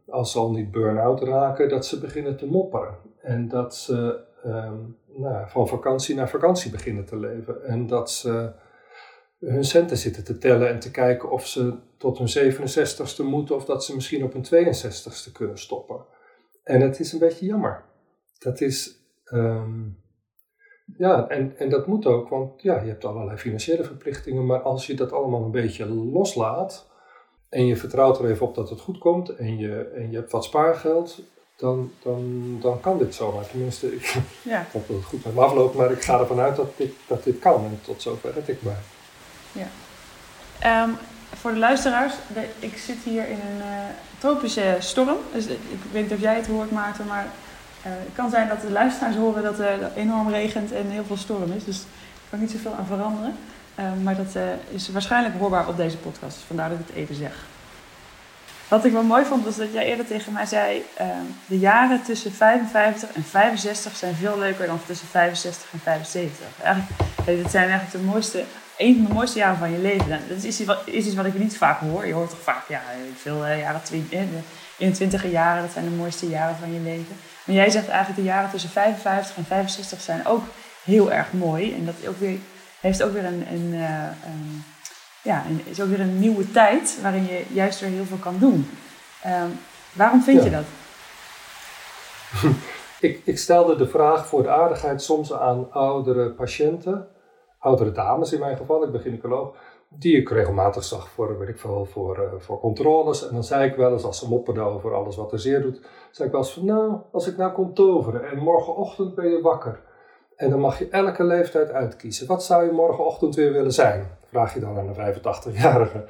[0.09, 2.97] als ze al niet burn-out raken, dat ze beginnen te mopperen.
[3.21, 7.65] En dat ze um, nou, van vakantie naar vakantie beginnen te leven.
[7.65, 8.53] En dat ze
[9.39, 13.65] hun centen zitten te tellen en te kijken of ze tot hun 67ste moeten of
[13.65, 16.05] dat ze misschien op hun 62ste kunnen stoppen.
[16.63, 17.85] En het is een beetje jammer.
[18.39, 18.97] Dat is,
[19.33, 20.03] um,
[20.99, 24.87] ja, en, en dat moet ook, want ja, je hebt allerlei financiële verplichtingen, maar als
[24.87, 26.91] je dat allemaal een beetje loslaat
[27.49, 30.33] en je vertrouwt er even op dat het goed komt en je, en je hebt
[30.33, 31.23] wat spaargeld,
[31.57, 33.47] dan, dan, dan kan dit zomaar.
[33.47, 34.67] Tenminste, ik ja.
[34.73, 37.25] hoop dat het goed met me afloopt, maar ik ga ervan uit dat dit, dat
[37.25, 38.77] dit kan en tot zover red ik mij.
[39.53, 39.69] Ja.
[40.85, 40.97] Um,
[41.41, 42.13] voor de luisteraars,
[42.59, 43.85] ik zit hier in een uh,
[44.19, 45.17] tropische storm.
[45.33, 45.59] Dus ik
[45.93, 49.17] weet niet of jij het hoort, Maarten, maar uh, het kan zijn dat de luisteraars
[49.17, 51.65] horen dat er enorm regent en heel veel storm is.
[51.65, 53.35] Dus daar kan niet zoveel aan veranderen.
[53.79, 54.37] Uh, maar dat
[54.71, 56.37] is waarschijnlijk hoorbaar op deze podcast.
[56.47, 57.35] Vandaar dat ik het even zeg.
[58.69, 60.85] Wat ik wel mooi vond, was dat jij eerder tegen mij zei:
[61.47, 66.47] de jaren tussen 55 en 65 zijn veel leuker dan tussen 65 en 75.
[66.63, 68.45] Eigenlijk, dit zijn eigenlijk de mooiste
[68.79, 70.21] een van de mooiste jaren van je leven.
[70.29, 72.07] Dat is iets, wat, is iets wat ik niet vaak hoor.
[72.07, 72.81] Je hoort toch vaak, ja,
[73.17, 73.81] veel uh, jaren,
[74.79, 77.17] in de twintige jaren, dat zijn de mooiste jaren van je leven.
[77.45, 80.43] Maar jij zegt eigenlijk de jaren tussen 55 en 65 zijn ook
[80.85, 81.75] heel erg mooi.
[81.75, 82.39] En dat ook weer,
[82.81, 84.65] heeft ook weer een, een, um,
[85.23, 88.39] ja, een, is ook weer een nieuwe tijd waarin je juist weer heel veel kan
[88.39, 88.71] doen.
[89.27, 89.59] Um,
[89.93, 90.45] waarom vind ja.
[90.45, 90.65] je dat?
[93.11, 97.07] ik, ik stelde de vraag voor de aardigheid soms aan oudere patiënten
[97.63, 99.57] oudere dames in mijn geval, ik ben gynaecoloog,
[99.89, 103.29] die ik regelmatig zag voor, weet ik veel, voor, uh, voor controles.
[103.29, 105.81] En dan zei ik wel eens, als ze mopperden over alles wat er zeer doet,
[106.11, 109.41] zei ik wel eens van, nou, als ik nou kom toveren en morgenochtend ben je
[109.41, 109.81] wakker.
[110.37, 112.27] En dan mag je elke leeftijd uitkiezen.
[112.27, 114.17] Wat zou je morgenochtend weer willen zijn?
[114.27, 116.05] Vraag je dan aan een 85-jarige.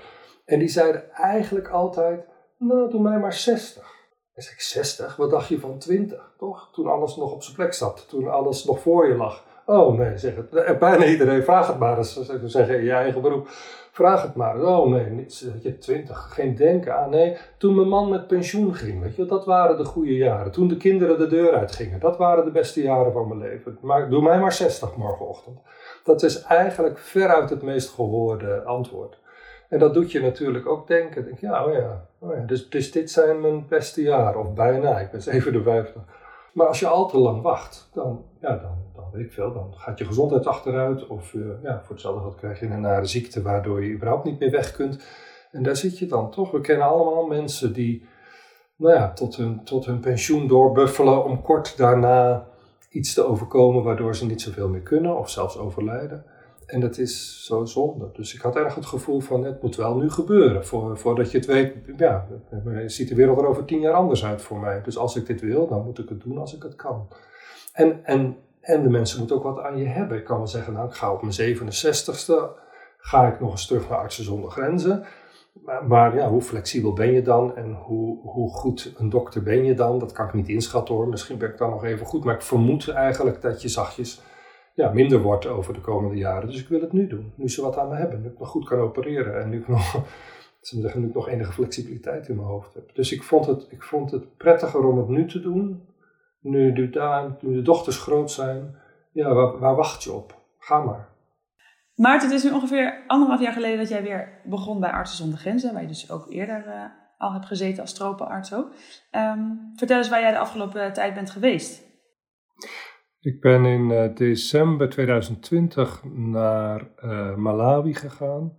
[0.44, 2.26] En die zeiden eigenlijk altijd,
[2.58, 3.82] nou, doe mij maar 60.
[4.34, 5.16] En zei ik, 60?
[5.16, 6.70] Wat dacht je van 20, toch?
[6.72, 9.44] Toen alles nog op zijn plek zat, toen alles nog voor je lag.
[9.66, 10.34] Oh nee, zeg
[10.78, 12.22] bijna iedereen, vraag het maar eens.
[12.22, 13.48] Ze zeggen in je eigen beroep.
[13.92, 14.62] Vraag het maar.
[14.62, 17.10] Oh nee, niet, je twintig, geen denken aan.
[17.10, 20.52] Nee, toen mijn man met pensioen ging, weet je, dat waren de goede jaren.
[20.52, 23.78] Toen de kinderen de deur uitgingen, dat waren de beste jaren van mijn leven.
[23.80, 25.58] Maar doe mij maar 60 morgenochtend.
[26.04, 29.18] Dat is eigenlijk veruit het meest gehoorde antwoord.
[29.68, 31.24] En dat doet je natuurlijk ook denken.
[31.24, 34.98] Denk, ja, oh ja, oh ja dus, dus dit zijn mijn beste jaren, of bijna,
[34.98, 36.02] ik ben 57.
[36.52, 38.81] Maar als je al te lang wacht, dan, ja, dan
[39.20, 41.06] ik veel, dan gaat je gezondheid achteruit.
[41.06, 44.38] Of uh, ja, voor hetzelfde geld krijg je een nare ziekte waardoor je überhaupt niet
[44.38, 45.04] meer weg kunt.
[45.50, 46.50] En daar zit je dan toch.
[46.50, 48.06] We kennen allemaal mensen die
[48.76, 52.46] nou ja, tot, hun, tot hun pensioen doorbuffelen om kort daarna
[52.90, 56.24] iets te overkomen waardoor ze niet zoveel meer kunnen of zelfs overlijden.
[56.66, 58.10] En dat is zo zonde.
[58.12, 60.66] Dus ik had erg het gevoel van het moet wel nu gebeuren.
[60.66, 62.26] Voor, voordat je het weet, ja,
[62.86, 64.82] ziet de wereld er over tien jaar anders uit voor mij.
[64.82, 67.08] Dus als ik dit wil, dan moet ik het doen als ik het kan.
[67.72, 70.18] En, en, en de mensen moeten ook wat aan je hebben.
[70.18, 72.60] Ik kan wel zeggen, nou ik ga op mijn 67ste,
[72.98, 75.04] ga ik nog eens terug naar Artsen zonder Grenzen.
[75.52, 79.64] Maar, maar, ja, hoe flexibel ben je dan en hoe, hoe goed een dokter ben
[79.64, 79.98] je dan?
[79.98, 81.08] Dat kan ik niet inschatten hoor.
[81.08, 82.24] Misschien ben ik dan nog even goed.
[82.24, 84.22] Maar ik vermoed eigenlijk dat je zachtjes
[84.74, 86.48] ja, minder wordt over de komende jaren.
[86.48, 87.32] Dus ik wil het nu doen.
[87.34, 88.22] Nu ze wat aan me hebben.
[88.22, 89.42] Nu ik nog goed kan opereren.
[89.42, 89.92] En nu ik nog,
[90.60, 92.94] ze zeggen, nu ik nog enige flexibiliteit in mijn hoofd heb.
[92.94, 95.86] Dus ik vond het, ik vond het prettiger om het nu te doen.
[96.42, 98.76] Nu, nu, daar, nu de dochters groot zijn.
[99.12, 100.40] Ja, waar, waar wacht je op?
[100.58, 101.08] Ga maar.
[101.94, 105.38] Maarten, het is nu ongeveer anderhalf jaar geleden dat jij weer begon bij Artsen zonder
[105.38, 106.84] Grenzen, waar je dus ook eerder uh,
[107.18, 108.72] al hebt gezeten als tropenarts ook.
[109.10, 111.90] Um, vertel eens waar jij de afgelopen tijd bent geweest.
[113.20, 118.56] Ik ben in uh, december 2020 naar uh, Malawi gegaan.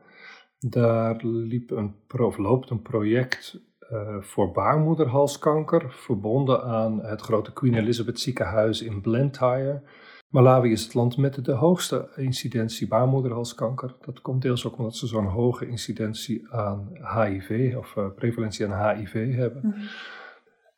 [0.59, 3.59] Daar liep een, of loopt een project
[4.19, 9.81] voor baarmoederhalskanker, verbonden aan het grote Queen Elizabeth ziekenhuis in Blantyre.
[10.33, 13.95] Malawi is het land met de hoogste incidentie baarmoederhalskanker.
[14.05, 18.95] Dat komt deels ook omdat ze zo'n hoge incidentie aan HIV of uh, prevalentie aan
[18.95, 19.61] HIV hebben.
[19.63, 19.79] Mhm.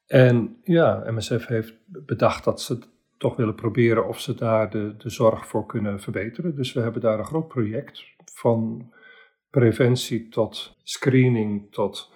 [0.06, 2.80] En ja, MSF heeft bedacht dat ze
[3.18, 6.56] toch willen proberen of ze daar de, de zorg voor kunnen verbeteren.
[6.56, 8.90] Dus we hebben daar een groot project van
[9.50, 12.14] preventie tot screening, tot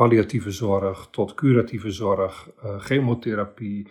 [0.00, 3.88] palliatieve zorg, tot curatieve zorg, uh, chemotherapie.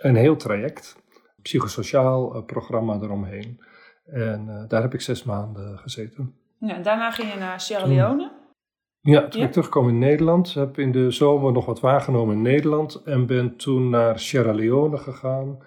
[0.00, 0.96] Een heel traject
[1.42, 3.60] psychosociaal uh, programma eromheen.
[4.04, 6.34] En uh, daar heb ik zes maanden gezeten.
[6.58, 8.32] Ja, daarna ging je naar Sierra Leone?
[9.00, 13.02] Ja, toen ik terugkwam in Nederland, heb in de zomer nog wat waargenomen in Nederland
[13.04, 15.58] en ben toen naar Sierra Leone gegaan.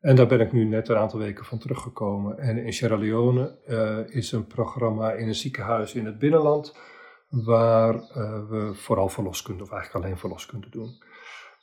[0.00, 2.38] En daar ben ik nu net een aantal weken van teruggekomen.
[2.38, 6.74] En in Sierra Leone uh, is een programma in een ziekenhuis in het binnenland,
[7.28, 7.94] waar
[8.48, 11.04] we vooral verloskunde, of eigenlijk alleen verloskunde doen.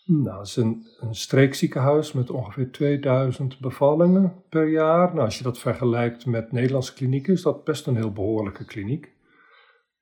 [0.05, 5.13] Nou, dat is een, een streekziekenhuis met ongeveer 2000 bevallingen per jaar.
[5.13, 9.11] Nou, als je dat vergelijkt met Nederlandse klinieken, is dat best een heel behoorlijke kliniek.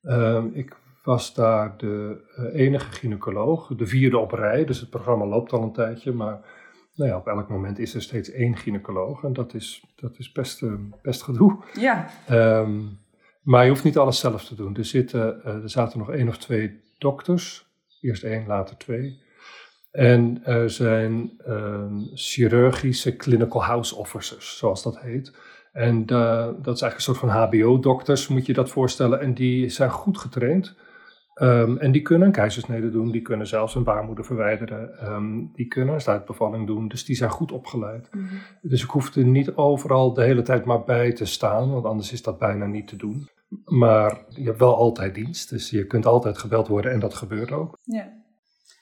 [0.01, 5.25] Uh, ik was daar de uh, enige gynaecoloog, de vierde op rij, dus het programma
[5.25, 6.39] loopt al een tijdje, maar
[6.95, 10.31] nou ja, op elk moment is er steeds één gynaecoloog en dat is, dat is
[10.31, 11.63] best, uh, best gedoe.
[11.73, 12.09] Ja.
[12.29, 12.99] Um,
[13.41, 14.75] maar je hoeft niet alles zelf te doen.
[14.75, 17.65] Er, zitten, er zaten nog één of twee dokters,
[18.01, 19.19] eerst één, later twee.
[19.91, 25.33] En er zijn ehm, chirurgische clinical house officers, zoals dat heet.
[25.71, 29.19] En uh, dat is eigenlijk een soort van HBO-dokters, moet je dat voorstellen.
[29.19, 30.75] En die zijn goed getraind.
[31.41, 35.67] Um, en die kunnen een keizersnede doen, die kunnen zelfs een baarmoeder verwijderen, um, die
[35.67, 36.87] kunnen een stuitbevalling doen.
[36.87, 38.09] Dus die zijn goed opgeleid.
[38.11, 38.39] Mm -hmm.
[38.61, 42.11] Dus ik hoef er niet overal de hele tijd maar bij te staan, want anders
[42.11, 43.29] is dat bijna niet te doen.
[43.65, 47.51] Maar je hebt wel altijd dienst, dus je kunt altijd gebeld worden en dat gebeurt
[47.51, 47.77] ook.
[47.81, 48.19] Ja.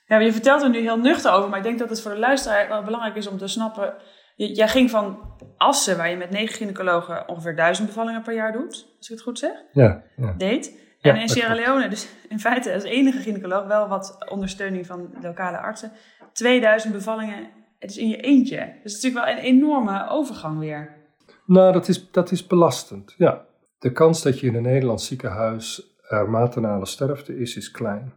[0.05, 2.19] Ja, je vertelt er nu heel nuchter over, maar ik denk dat het voor de
[2.19, 3.93] luisteraar wel belangrijk is om te snappen.
[4.35, 5.19] Jij ging van
[5.57, 9.21] Assen, waar je met negen gynaecologen ongeveer duizend bevallingen per jaar doet, als ik het
[9.21, 9.51] goed zeg.
[9.71, 10.03] Ja.
[10.15, 10.33] ja.
[10.37, 10.87] Deed.
[11.01, 15.57] En in Sierra Leone, dus in feite als enige gynaecoloog, wel wat ondersteuning van lokale
[15.57, 15.91] artsen,
[16.33, 18.57] 2000 bevallingen, het is in je eentje.
[18.57, 20.97] Dus het is natuurlijk wel een enorme overgang weer.
[21.45, 23.45] Nou, dat is, dat is belastend, ja.
[23.79, 28.13] De kans dat je in een Nederlands ziekenhuis er maternale sterfte is, is klein.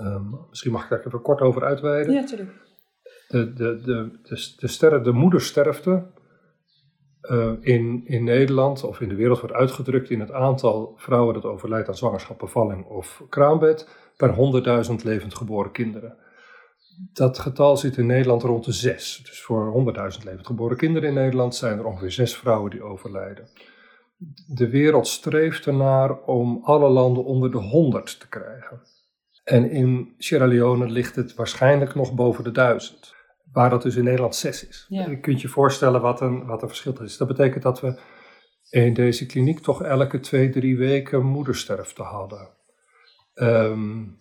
[0.00, 2.12] Um, misschien mag ik daar even kort over uitweiden.
[2.14, 2.50] Ja, natuurlijk.
[3.28, 6.06] De, de, de, de, de, de moedersterfte
[7.22, 11.44] uh, in, in Nederland of in de wereld wordt uitgedrukt in het aantal vrouwen dat
[11.44, 14.34] overlijdt aan zwangerschap, bevalling of kraambed per
[14.88, 16.16] 100.000 levend geboren kinderen.
[17.12, 19.22] Dat getal zit in Nederland rond de 6.
[19.24, 23.48] Dus voor 100.000 levend geboren kinderen in Nederland zijn er ongeveer 6 vrouwen die overlijden.
[24.46, 28.80] De wereld streeft ernaar om alle landen onder de 100 te krijgen.
[29.44, 33.15] En in Sierra Leone ligt het waarschijnlijk nog boven de duizend.
[33.56, 34.86] Waar dat dus in Nederland zes is.
[34.88, 35.08] Ja.
[35.08, 37.16] Je kunt je voorstellen wat een, wat een verschil is.
[37.16, 38.00] Dat betekent dat we
[38.70, 42.48] in deze kliniek toch elke twee, drie weken moedersterfte hadden.
[43.34, 44.18] Um,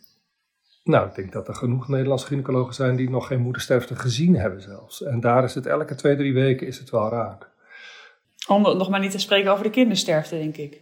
[0.84, 4.62] nou, ik denk dat er genoeg Nederlandse gynaecologen zijn die nog geen moedersterfte gezien hebben
[4.62, 5.04] zelfs.
[5.04, 7.50] En daar is het elke twee, drie weken is het wel raak.
[8.48, 10.82] Om nog maar niet te spreken over de kindersterfte, denk ik.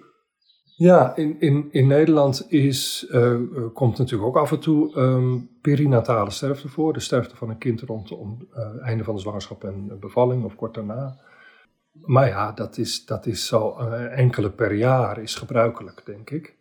[0.83, 3.39] Ja, in, in, in Nederland is, uh,
[3.73, 6.93] komt natuurlijk ook af en toe um, perinatale sterfte voor.
[6.93, 10.55] De sterfte van een kind rondom het uh, einde van de zwangerschap en bevalling of
[10.55, 11.19] kort daarna.
[11.91, 13.77] Maar ja, dat is, dat is zo
[14.15, 16.55] enkele per jaar is gebruikelijk, denk ik.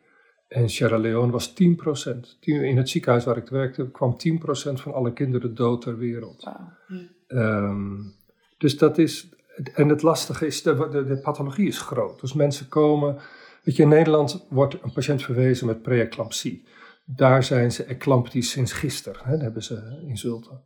[0.48, 1.54] En Sierra Leone was 10%.
[2.40, 6.42] In het ziekenhuis waar ik werkte kwam 10% van alle kinderen dood ter wereld.
[6.42, 7.00] Wow.
[7.28, 8.14] Um,
[8.58, 9.28] dus dat is,
[9.74, 12.20] en het lastige is, de, de, de, pathologie is groot.
[12.20, 13.18] Dus mensen komen,
[13.62, 16.66] weet je, in Nederland wordt een patiënt verwezen met preeclampsie.
[17.04, 20.60] Daar zijn ze eclamptisch sinds gisteren, hè, hebben ze insulten.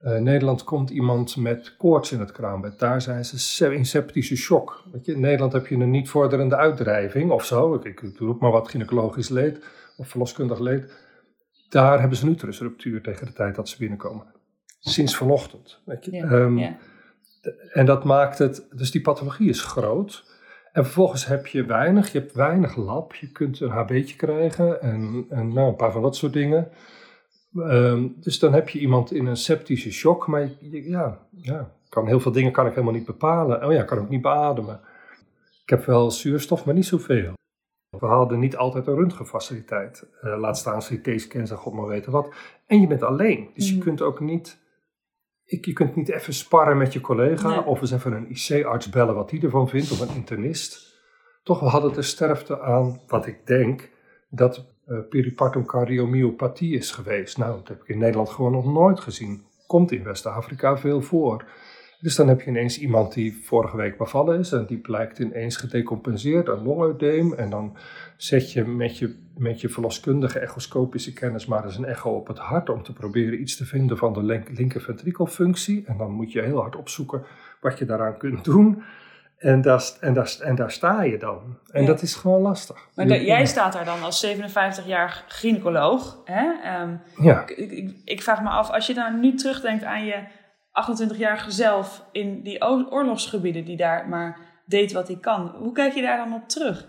[0.00, 2.78] Uh, Nederland komt iemand met koorts in het kraambed.
[2.78, 4.84] Daar zijn ze in septische shock.
[4.92, 7.74] Weet je, in Nederland heb je een niet vorderende uitdrijving of zo.
[7.74, 9.64] Ik, ik roep maar wat gynaecologisch leed
[9.96, 10.92] of verloskundig leed.
[11.68, 14.26] Daar hebben ze een uterusruptuur tegen de tijd dat ze binnenkomen.
[14.80, 15.80] Sinds vanochtend.
[15.84, 16.10] Weet je.
[16.10, 16.76] Ja, um, ja.
[17.72, 20.24] En dat maakt het, dus die pathologie is groot.
[20.74, 23.14] En vervolgens heb je weinig, je hebt weinig lab.
[23.14, 26.68] Je kunt een HB'tje krijgen en, en nou, een paar van dat soort dingen.
[27.56, 32.06] Um, dus dan heb je iemand in een septische shock, maar je, ja, ja, kan
[32.06, 33.64] heel veel dingen kan ik helemaal niet bepalen.
[33.66, 34.80] Oh ja, kan ook niet beademen.
[35.62, 37.32] Ik heb wel zuurstof, maar niet zoveel.
[37.98, 40.06] We hadden niet altijd een röntgenfaciliteit.
[40.22, 42.34] Uh, laat staan CT-scans en god maar weten wat.
[42.66, 43.80] En je bent alleen, dus je mm.
[43.80, 44.62] kunt ook niet...
[45.44, 49.14] Ik, je kunt niet even sparren met je collega of eens even een IC-arts bellen
[49.14, 50.92] wat hij ervan vindt of een internist.
[51.42, 53.90] Toch, we hadden de sterfte aan, wat ik denk,
[54.28, 57.38] dat uh, peripartum cardiomyopathie is geweest.
[57.38, 59.44] Nou, dat heb ik in Nederland gewoon nog nooit gezien.
[59.66, 61.44] Komt in West-Afrika veel voor.
[62.04, 65.56] Dus dan heb je ineens iemand die vorige week bevallen is en die blijkt ineens
[65.56, 67.34] gedecompenseerd aan longudeem.
[67.34, 67.76] En dan
[68.16, 72.38] zet je met je, met je verloskundige echoscopische kennis maar eens een echo op het
[72.38, 74.22] hart om te proberen iets te vinden van de
[74.54, 75.84] linker ventrikelfunctie.
[75.86, 77.22] En dan moet je heel hard opzoeken
[77.60, 78.82] wat je daaraan kunt doen.
[79.38, 81.58] En daar, en, daar, en daar sta je dan.
[81.70, 82.88] En dat is gewoon lastig.
[82.94, 86.20] Maar jij staat daar dan als 57-jarig gynaecoloog.
[86.24, 86.44] Hè?
[86.82, 87.42] Um, ja.
[87.46, 90.42] Ik, ik, ik, vraag me af, als je dan nu terugdenkt aan je
[90.82, 95.48] 28-jarige zelf in die oorlogsgebieden die daar maar deed wat hij kan.
[95.48, 96.88] Hoe kijk je daar dan op terug?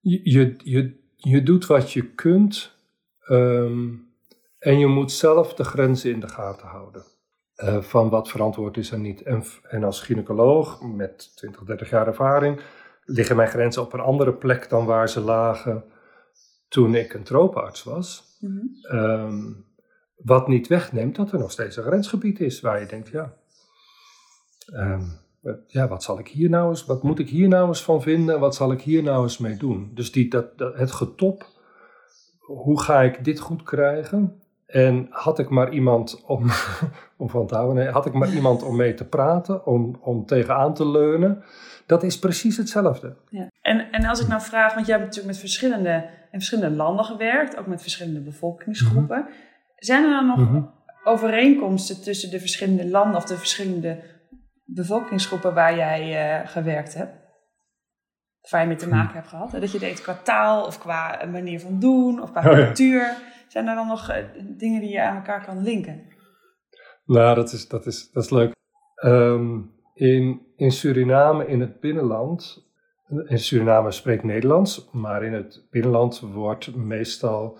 [0.00, 0.20] Je,
[0.62, 2.76] je, je, doet wat je kunt
[3.28, 4.12] um,
[4.58, 7.04] en je moet zelf de grenzen in de gaten houden.
[7.56, 9.22] Uh, van wat verantwoord is en niet.
[9.22, 12.60] En, en als gynaecoloog met 20, 30 jaar ervaring
[13.04, 15.84] liggen mijn grenzen op een andere plek dan waar ze lagen
[16.68, 18.36] toen ik een tropenarts was.
[18.40, 18.98] Mm -hmm.
[18.98, 19.67] um,
[20.18, 23.32] wat niet wegneemt dat er nog steeds een grensgebied is waar je denkt, ja,
[24.74, 25.20] um,
[25.66, 28.40] ja, wat zal ik hier nou eens, wat moet ik hier nou eens van vinden,
[28.40, 29.90] wat zal ik hier nou eens mee doen?
[29.94, 31.46] Dus die, dat, dat, het getop,
[32.38, 34.40] hoe ga ik dit goed krijgen?
[34.66, 36.50] En had ik maar iemand om,
[37.16, 40.26] om van te houden, nee, had ik maar iemand om mee te praten, om, om
[40.26, 41.42] tegenaan te leunen,
[41.86, 43.16] dat is precies hetzelfde.
[43.28, 43.48] Ja.
[43.62, 45.92] En, en als ik nou vraag, want jij hebt natuurlijk met verschillende,
[46.32, 49.20] in verschillende landen gewerkt, ook met verschillende bevolkingsgroepen.
[49.20, 49.30] Mhm.
[49.78, 50.62] Zijn er dan nog mhm.
[51.04, 54.02] overeenkomsten tussen de verschillende landen of de verschillende
[54.64, 57.26] bevolkingsgroepen waar jij uh, gewerkt hebt?
[58.40, 59.50] Of waar je mee te maken hebt gehad?
[59.50, 63.16] Dat je deed qua taal of qua manier van doen of qua oh, cultuur.
[63.48, 64.16] Zijn er dan nog uh,
[64.56, 66.06] dingen die je aan elkaar kan linken?
[67.04, 68.54] Nou, dat is, dat is, dat is leuk.
[69.04, 72.66] Um, in, in Suriname, in het binnenland,
[73.26, 77.58] in Suriname spreekt Nederlands, maar in het binnenland wordt meestal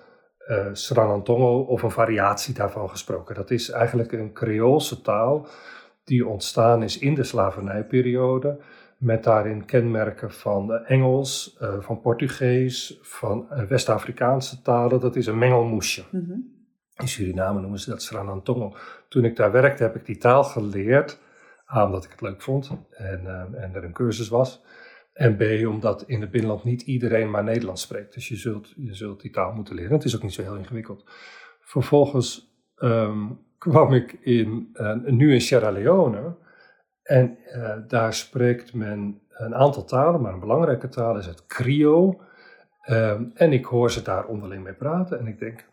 [0.49, 3.35] uh, Sranantongo of een variatie daarvan gesproken.
[3.35, 5.47] Dat is eigenlijk een Creoolse taal
[6.05, 8.59] die ontstaan is in de slavernijperiode.
[8.99, 15.01] Met daarin kenmerken van Engels, uh, van Portugees, van uh, West-Afrikaanse talen.
[15.01, 16.05] Dat is een mengelmoesje.
[16.11, 16.57] Mm -hmm.
[16.97, 18.77] In Suriname noemen ze dat Sranantongo.
[19.09, 21.19] Toen ik daar werkte heb ik die taal geleerd.
[21.75, 24.63] A, omdat ik het leuk vond en, en er een cursus was.
[25.19, 28.15] En B, omdat in het binnenland niet iedereen maar Nederlands spreekt.
[28.15, 29.93] Dus je zult, je zult die taal moeten leren.
[29.93, 31.05] Het is ook niet zo heel ingewikkeld.
[31.61, 36.37] Vervolgens um, kwam ik in, uh, nu in Sierra Leone.
[37.03, 42.21] En uh, daar spreekt men een aantal talen, maar een belangrijke taal is het Crio.
[42.91, 45.19] Um, en ik hoor ze daar onderling mee praten.
[45.19, 45.65] En ik denk,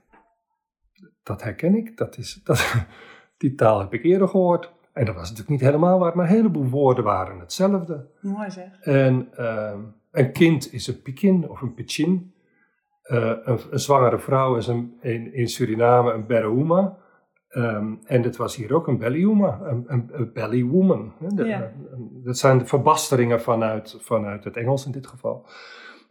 [1.24, 1.98] dat herken ik.
[1.98, 2.76] Dat is, dat,
[3.38, 4.74] die taal heb ik eerder gehoord.
[4.96, 8.08] En dat was natuurlijk niet helemaal waar, maar een heleboel woorden waren hetzelfde.
[8.22, 8.80] Mooi zeg.
[8.82, 9.74] En uh,
[10.12, 12.34] een kind is een pikin of een pichin.
[13.06, 16.98] Uh, een, een, zwangere vrouw is een, in, in Suriname een bereuma.
[17.50, 21.14] Um, en dat was hier ook een bellyuma, een, een, een bellywoman.
[21.36, 21.72] Ja.
[22.24, 25.48] Dat zijn de verbasteringen vanuit, vanuit het Engels in dit geval.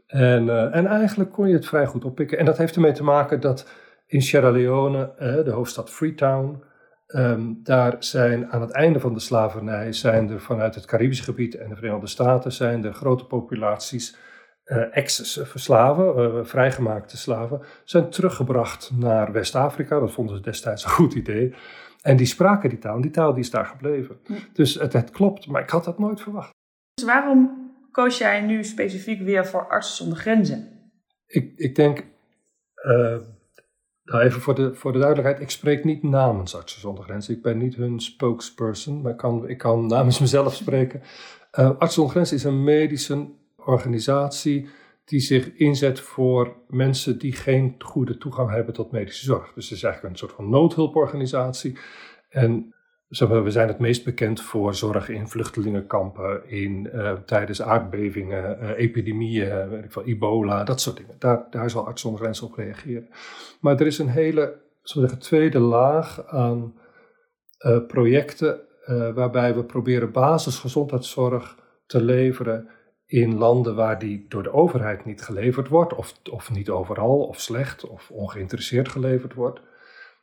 [0.06, 2.38] En, uh, en eigenlijk kon je het vrij goed oppikken.
[2.38, 3.70] En dat heeft ermee te maken dat
[4.06, 6.62] in Sierra Leone, uh, de hoofdstad Freetown,
[7.06, 11.54] Um, daar zijn aan het einde van de slavernij zijn er vanuit het Caribisch gebied
[11.54, 14.16] en de Verenigde Staten zijn er grote populaties
[14.64, 19.98] uh, ex-slaven, uh, vrijgemaakte slaven, zijn teruggebracht naar West-Afrika.
[19.98, 21.54] Dat vonden ze destijds een goed idee.
[22.02, 24.18] En die spraken die taal, die taal die is daar gebleven.
[24.52, 26.50] Dus het, het, klopt, maar ik had dat nooit verwacht.
[26.94, 30.90] Dus waarom koos jij nu specifiek weer voor Artsen zonder Grenzen?
[31.26, 32.04] Ik, ik denk,
[32.86, 33.16] uh,
[34.04, 37.34] Nou, even voor de, voor de duidelijkheid, ik spreek niet namens Artsen zonder Grenzen.
[37.34, 41.00] Ik ben niet hun spokesperson, maar ik kan, ik kan namens mezelf spreken.
[41.58, 44.68] Uh, Artsen zonder Grenzen is een medische organisatie
[45.04, 49.52] die zich inzet voor mensen die geen goede toegang hebben tot medische zorg.
[49.52, 51.78] Dus het is eigenlijk een soort van noodhulporganisatie.
[52.28, 52.74] En
[53.18, 59.68] we zijn het meest bekend voor zorg in vluchtelingenkampen, in, uh, tijdens aardbevingen, uh, epidemieën,
[59.68, 61.16] weet ik ebola, dat soort dingen.
[61.18, 63.08] Daar, daar zal Arts zonder op reageren.
[63.60, 66.74] Maar er is een hele zeggen, tweede laag aan
[67.58, 68.60] uh, projecten
[69.14, 72.68] waarbij we proberen basisgezondheidszorg te leveren
[73.06, 77.40] in landen waar die door de overheid niet geleverd wordt, of, of niet overal, of
[77.40, 79.60] slecht, of ongeïnteresseerd geleverd wordt.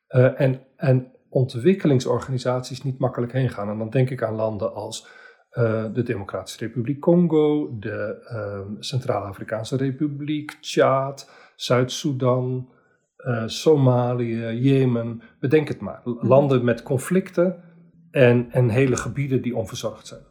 [0.08, 3.70] en, en ontwikkelingsorganisaties niet makkelijk heen gaan.
[3.70, 5.08] En dan denk ik aan landen als
[5.54, 12.70] uh, de Democratische Republiek Congo, de uh, Centraal-Afrikaanse Republiek, Tjaad, Zuid-Soedan,
[13.18, 15.22] uh, Somalië, Jemen.
[15.40, 16.02] Bedenk het maar.
[16.04, 16.28] Mhm.
[16.28, 17.64] Landen met conflicten
[18.12, 20.22] en, en hele gebieden die onverzorgd zijn.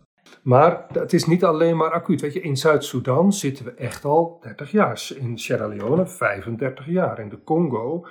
[0.42, 2.20] Maar het is niet alleen maar acuut.
[2.20, 5.10] Weet je, in Zuid-Soedan zitten we echt al 30 jaar.
[5.16, 7.18] In Sierra Leone 35 jaar.
[7.18, 8.06] In de Congo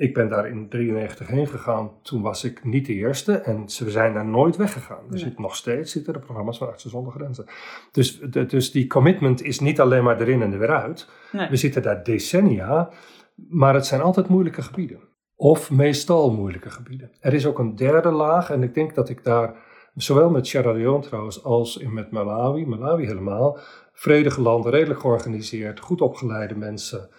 [0.00, 1.90] ik ben daar in 93 heen gegaan.
[2.02, 5.12] Toen was ik niet de eerste en ze zijn daar nooit weggegaan.
[5.12, 7.44] Er zit nog steeds zitten er programma's van Artsen zonder Grenzen.
[7.92, 11.08] Dus, de, dus die commitment is niet alleen maar erin en er weer uit.
[11.50, 12.90] We zitten daar decennia,
[13.48, 15.00] maar het zijn altijd moeilijke gebieden.
[15.36, 17.10] Of meestal moeilijke gebieden.
[17.20, 19.54] Er is ook een derde laag en ik denk dat ik daar,
[19.94, 23.58] zowel met Sierra Leone trouwens als in met Malawi, Malawi helemaal,
[23.92, 27.10] vredige landen, redelijk georganiseerd, goed opgeleide mensen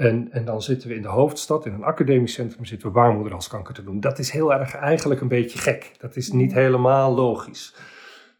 [0.00, 3.74] en, en dan zitten we in de hoofdstad, in een academisch centrum, zitten we baarmoederhalskanker
[3.74, 4.00] te doen.
[4.00, 5.94] Dat is heel erg eigenlijk een beetje gek.
[5.98, 7.74] Dat is niet helemaal logisch.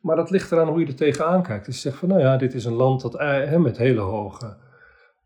[0.00, 1.66] Maar dat ligt eraan hoe je er tegenaan kijkt.
[1.66, 4.56] Dus je zegt van, nou ja, dit is een land dat, eh, met hele hoge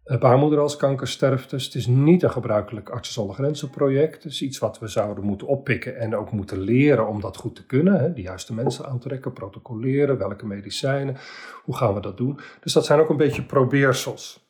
[0.05, 1.51] eh, baarmoederhalskankersterftes.
[1.51, 4.22] Dus het is niet een gebruikelijk artsen grenzen project.
[4.22, 7.55] Het is iets wat we zouden moeten oppikken en ook moeten leren om dat goed
[7.55, 8.14] te kunnen.
[8.14, 11.16] De juiste mensen aantrekken, protocoleren, welke medicijnen,
[11.64, 12.39] hoe gaan we dat doen.
[12.61, 14.43] Dus dat zijn ook een beetje probeersels.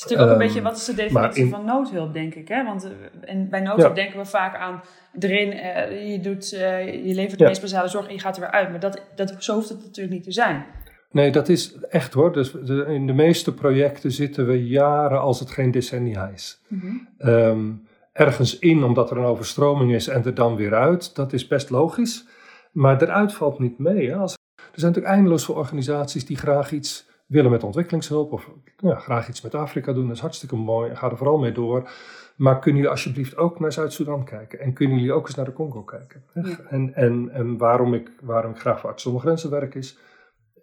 [0.00, 2.48] Het is natuurlijk ook een beetje, ehm, wat is de definitie van noodhulp, denk ik.
[2.48, 2.64] Hè?
[2.64, 4.80] Want uh, bij noodhulp denken we vaak aan
[5.18, 8.40] erin, uh, je, doet, uh, je levert de meest basale zorg en je gaat er
[8.40, 8.70] weer uit.
[8.70, 10.64] Maar dat, dat, zo hoeft het natuurlijk niet te zijn.
[11.10, 12.32] Nee, dat is echt hoor.
[12.32, 16.60] Dus de, in de meeste projecten zitten we jaren als het geen decennia is.
[16.68, 17.86] Mm -hmm.
[18.12, 21.70] ergens in omdat er een overstroming is en er dan weer uit, dat is best
[21.70, 22.26] logisch.
[22.72, 24.10] Maar eruit valt niet mee.
[24.10, 24.16] Hè?
[24.16, 28.94] Als, er zijn natuurlijk eindeloos veel organisaties die graag iets willen met ontwikkelingshulp of ja,
[28.94, 30.94] graag iets met Afrika doen, dat is hartstikke mooi.
[30.94, 31.90] Ga er vooral mee door.
[32.36, 34.60] Maar kunnen jullie alsjeblieft ook naar Zuid-Soedan kijken?
[34.60, 36.24] En kunnen jullie ook eens naar de Congo kijken?
[36.68, 39.98] En, en, en waarom, ik, waarom ik graag voor Artsen zonder Grenzen werk is,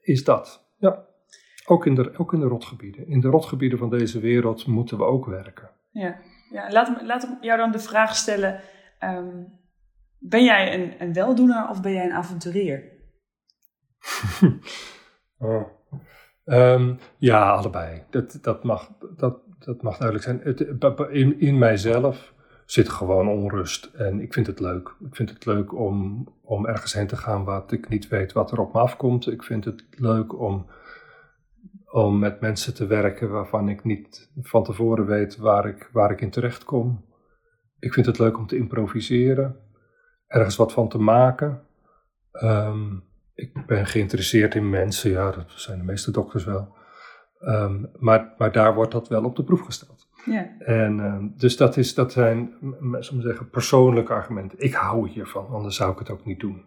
[0.02, 0.68] is dat.
[0.78, 1.06] Ja,
[1.66, 3.08] ook in, de, ook in de rotgebieden.
[3.08, 5.70] In de rotgebieden van deze wereld moeten we ook werken.
[5.92, 8.62] Ja, ja laat, me, laat me jou dan de vraag stellen.
[9.00, 9.44] Ehm,
[10.20, 12.92] ben jij een, een weldoener of ben jij een avonturier?
[15.38, 15.75] oh.
[16.46, 18.04] Um, ja, allebei.
[18.10, 20.42] Dat, dat, mag, dat, dat mag duidelijk zijn.
[20.44, 20.60] Het,
[21.10, 22.34] in, in mijzelf
[22.66, 23.86] zit gewoon onrust.
[23.86, 24.96] En ik vind het leuk.
[25.06, 28.52] Ik vind het leuk om, om ergens heen te gaan wat ik niet weet wat
[28.52, 29.28] er op me afkomt.
[29.28, 30.66] Ik vind het leuk om,
[31.92, 36.22] om met mensen te werken waarvan ik niet van tevoren weet waar ik, waar ik
[36.22, 37.06] in terecht kom.
[37.80, 39.60] Ik vind het leuk om te improviseren.
[40.28, 41.62] Ergens wat van te maken.
[42.32, 43.04] Um,
[43.36, 46.76] ik ben geïnteresseerd in mensen, ja, dat zijn de meeste dokters wel.
[47.42, 50.08] Um, maar, maar daar wordt dat wel op de proef gesteld.
[50.26, 50.58] Ja.
[50.60, 52.54] En um, dus dat, is, dat zijn,
[53.00, 54.60] zeggen, persoonlijke argumenten.
[54.60, 56.66] Ik hou hiervan, anders zou ik het ook niet doen.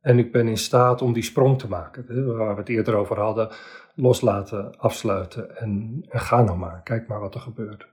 [0.00, 2.94] En ik ben in staat om die sprong te maken, hè, waar we het eerder
[2.94, 3.48] over hadden,
[3.94, 7.88] loslaten, afsluiten en, en ga nou maar, kijk maar wat er gebeurt.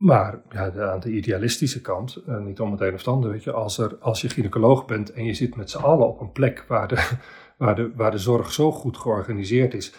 [0.00, 3.52] Maar ja, aan de idealistische kant, eh, niet om het een of ander, weet je,
[3.52, 6.64] als, er, als je gynaecoloog bent en je zit met z'n allen op een plek
[6.68, 7.08] waar de,
[7.58, 9.94] waar, de, waar de zorg zo goed georganiseerd is,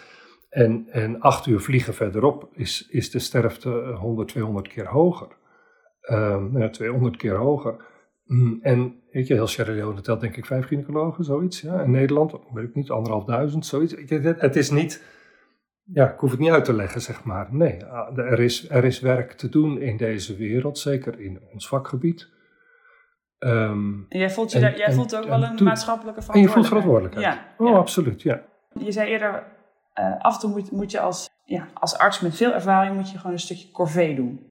[0.48, 5.28] en, en acht uur vliegen verderop is, is de sterfte 100, 200 keer hoger.
[6.10, 7.84] Um, ja, 200 keer hoger.
[8.24, 11.60] Mm, en weet je, heel Sierra Leone telt denk ik vijf gynaecologen, zoiets.
[11.60, 11.80] Ja.
[11.80, 13.94] In Nederland, weet ik niet, anderhalfduizend, zoiets.
[14.22, 15.04] Het is niet
[15.84, 17.48] ja, ik hoef het niet uit te leggen, zeg maar.
[17.50, 21.68] Nee, ah, er is, er is werk te doen in deze wereld, zeker in ons
[21.68, 22.30] vakgebied.
[23.38, 26.34] Um, jij voelt, je daar, jij voelt ook wel een maatschappelijke verantwoordelijkheid.
[26.34, 27.26] En je voelt verantwoordelijkheid.
[27.58, 28.42] Ja, oh, absoluut, ja.
[28.74, 29.44] Je zei eerder,
[30.00, 33.10] uh, af en toe moet, moet je als, ja, als arts met veel ervaring moet
[33.10, 34.50] je gewoon een stukje corvée doen.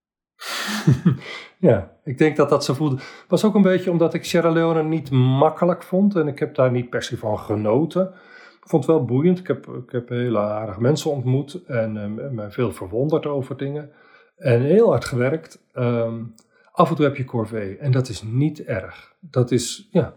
[1.69, 3.01] ja, ik denk dat dat zo voelde.
[3.27, 6.71] was ook een beetje omdat ik Sierra Leone niet makkelijk vond en ik heb daar
[6.71, 8.13] niet per se van genoten.
[8.61, 9.39] Ik vond het wel boeiend.
[9.39, 13.91] Ik heb, ik heb hele aardige mensen ontmoet en uh, me veel verwonderd over dingen.
[14.37, 15.63] En heel hard gewerkt.
[15.73, 16.33] Um,
[16.71, 19.15] Af en toe heb je corvée en dat is niet erg.
[19.19, 20.13] Dat is, ja,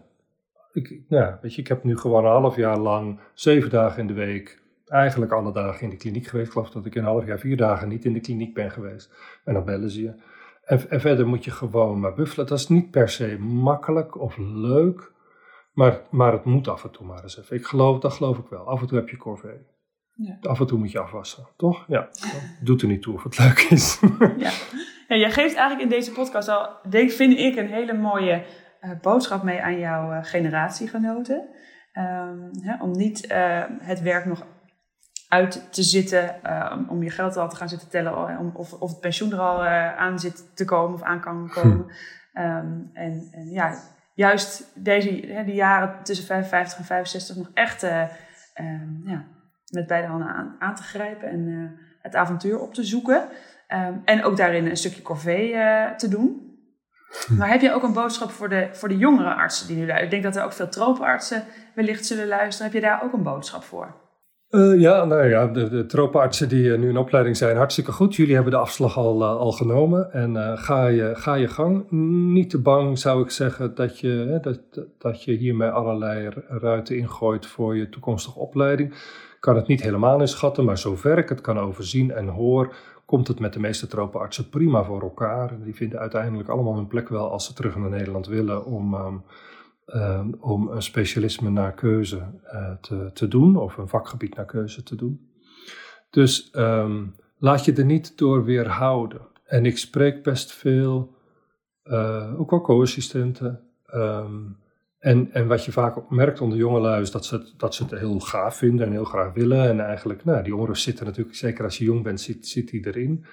[0.73, 4.07] ik, ja, weet je, ik heb nu gewoon een half jaar lang, zeven dagen in
[4.07, 6.47] de week, eigenlijk alle dagen in de kliniek geweest.
[6.47, 9.11] Ik geloof dat ik een half jaar, vier dagen niet in de kliniek ben geweest.
[9.43, 10.13] En dan bellen ze je.
[10.63, 12.47] En, en verder moet je gewoon maar buffelen.
[12.47, 15.11] Dat is niet per se makkelijk of leuk,
[15.75, 17.55] maar, maar het moet af en toe maar eens even.
[17.55, 18.67] Ik geloof, dat geloof ik wel.
[18.67, 19.73] Af en toe heb je corvée.
[20.13, 20.37] Ja.
[20.41, 21.85] Af en toe moet je afwassen, toch?
[21.87, 22.09] Ja.
[22.61, 23.99] Doet er niet toe of het leuk is.
[24.37, 24.51] ja.
[25.07, 28.43] ja, jij geeft eigenlijk in deze podcast al, vind ik, een hele mooie
[28.81, 31.49] uh, boodschap mee aan jouw uh, generatiegenoten.
[31.93, 34.45] Um, hè, om niet uh, het werk nog
[35.29, 36.35] uit te zitten,
[36.89, 39.65] om je geld al te gaan zitten tellen, om, of, of het pensioen er al
[39.97, 41.85] aan zit te komen of aan kan komen.
[42.33, 42.41] Hm.
[42.41, 43.77] Um, en, en, ja,
[44.15, 49.25] juist deze hè, die jaren tussen 55 en 65 nog echt um, ja,
[49.71, 51.69] met beide handen aan, aan te grijpen en uh,
[52.01, 53.27] het avontuur op te zoeken.
[53.67, 56.57] Um, en ook daarin een stukje corvée uh, te doen.
[57.27, 57.35] Hm.
[57.35, 60.05] Maar heb je ook een boodschap voor de, voor de jongere artsen die nu luisteren?
[60.05, 61.43] Ik denk dat er ook veel tropenartsen
[61.73, 62.71] wellicht zullen luisteren.
[62.71, 64.04] Heb je daar ook een boodschap voor?
[64.55, 68.15] Uh, ja, nou ja, de, de die uh, nu in opleiding zijn, hartstikke goed.
[68.15, 71.91] Jullie hebben de afslag al, uh, al genomen en ga, je, ga je gang.
[72.31, 74.59] Niet te bang zou ik zeggen dat je, dat,
[74.97, 78.93] dat je hiermee allerlei ruiten ingooit voor je toekomstige opleiding
[79.45, 82.75] kan het niet helemaal inschatten, maar zover ik het kan overzien en hoor,
[83.05, 85.63] komt het met de meeste tropenartsen prima voor elkaar.
[85.63, 89.23] Die vinden uiteindelijk allemaal hun plek wel als ze terug naar Nederland willen om, um,
[89.93, 94.83] um, om een specialisme naar keuze uh, te, te doen of een vakgebied naar keuze
[94.83, 95.29] te doen.
[96.09, 99.21] Dus um, laat je er niet door weerhouden.
[99.45, 101.15] En ik spreek best veel,
[101.83, 103.61] uh, ook al co-assistenten.
[103.93, 104.57] Um,
[104.99, 107.91] en, en wat je vaak merkt onder jongelui is dat ze, het, dat ze het
[107.91, 109.67] heel gaaf vinden en heel graag willen.
[109.67, 112.69] En eigenlijk, nou, die onrust zit er natuurlijk, zeker als je jong bent, zit, zit
[112.69, 113.25] die erin.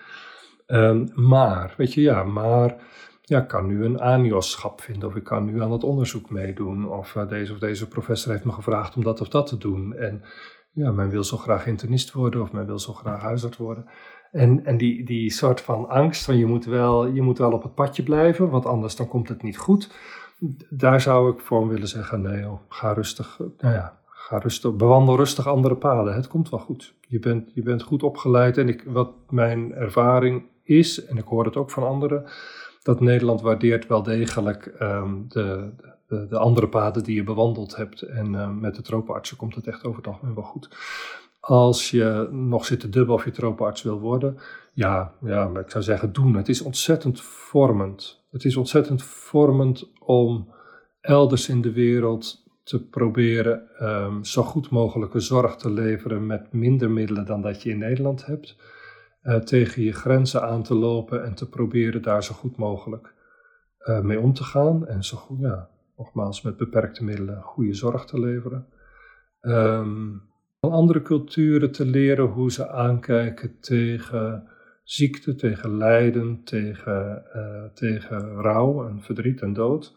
[1.14, 2.76] Maar, weet je, ja, maar
[3.32, 6.88] ja, ik kan nu een ANIOS-schap vinden of ik kan nu aan het onderzoek meedoen.
[6.88, 9.94] Of uh, deze of deze professor heeft me gevraagd om dat of dat te doen.
[9.94, 10.22] En
[10.72, 13.84] ja, men wil zo graag internist worden of men wil zo graag huisarts worden.
[14.30, 17.62] En, en die, die soort van angst van je moet, wel, je moet wel op
[17.62, 19.90] het padje blijven, want anders dan komt het niet goed
[20.68, 25.16] daar zou ik voor willen zeggen, nee joh, ga rustig, nou ja, ga rustig, bewandel
[25.16, 26.14] rustig andere paden.
[26.14, 26.94] Het komt wel goed.
[27.08, 31.44] Je bent, je bent goed opgeleid en ik, wat mijn ervaring is, en ik hoor
[31.44, 32.24] het ook van anderen,
[32.82, 35.70] dat Nederland waardeert wel degelijk um, de,
[36.06, 38.02] de, de, andere paden die je bewandeld hebt.
[38.02, 40.68] En uh, met de tropenartsen komt het echt over het algemeen wel goed.
[41.40, 44.38] Als je nog zit te dubbel of je tropenarts wil worden,
[44.72, 46.36] ja, ja, ik zou zeggen doen.
[46.36, 48.24] Het is ontzettend vormend.
[48.30, 50.48] Het is ontzettend vormend om
[51.00, 56.90] elders in de wereld te proberen um, zo goed mogelijke zorg te leveren met minder
[56.90, 58.56] middelen dan dat je in Nederland hebt.
[59.22, 63.14] Uh, tegen je grenzen aan te lopen en te proberen daar zo goed mogelijk
[63.80, 64.86] uh, mee om te gaan.
[64.86, 68.66] En zo goed, ja, nogmaals, met beperkte middelen goede zorg te leveren.
[69.40, 70.22] Um,
[70.60, 74.48] andere culturen te leren hoe ze aankijken tegen
[74.82, 79.96] ziekte, tegen lijden, tegen, uh, tegen rouw en verdriet en dood.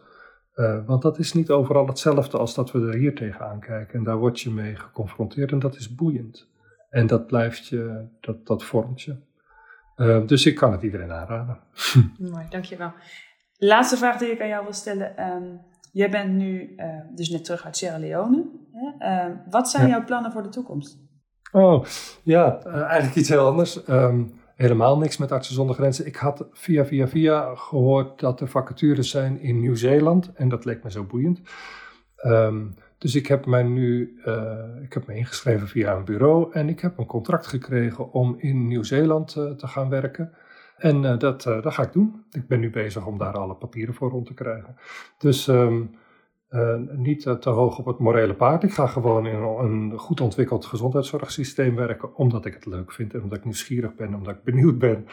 [0.55, 3.97] Uh, want dat is niet overal hetzelfde als dat we er hier tegen aankijken.
[3.99, 6.47] En daar word je mee geconfronteerd en dat is boeiend.
[6.95, 9.15] En dat blijft je, dat, dat vormt je.
[9.95, 11.59] Uh, dus ik kan het iedereen aanraden.
[12.31, 12.93] Mooi, dankjewel.
[13.57, 15.31] Laatste vraag die ik aan jou wil stellen.
[15.31, 16.75] Um, jij bent nu
[17.15, 18.45] dus net terug uit Sierra Leone.
[18.99, 19.89] Uh, wat zijn ja.
[19.89, 20.99] jouw plannen voor de toekomst?
[21.51, 21.85] Oh,
[22.23, 23.87] ja, eigenlijk iets heel anders.
[23.87, 26.05] Um, helemaal niks met Artsen zonder Grenzen.
[26.05, 30.83] Ik had via via via gehoord dat er vacatures zijn in Nieuw-Zeeland en dat leek
[30.83, 31.41] me zo boeiend.
[32.25, 32.75] Um,
[33.05, 36.79] dus ik heb mij nu uh, ik heb me ingeschreven via een bureau en ik
[36.79, 40.33] heb een contract gekregen om in Nieuw-Zeeland uh, te gaan werken.
[40.77, 42.23] En uh, dat, dat ga ik doen.
[42.31, 44.75] Ik ben nu bezig om daar alle papieren voor rond te krijgen.
[45.17, 45.73] Dus uh,
[46.95, 48.63] niet te hoog op het morele paard.
[48.63, 53.21] Ik ga gewoon in een goed ontwikkeld gezondheidszorgsysteem werken, omdat ik het leuk vind en
[53.23, 55.07] omdat ik nieuwsgierig ben, omdat ik benieuwd ben.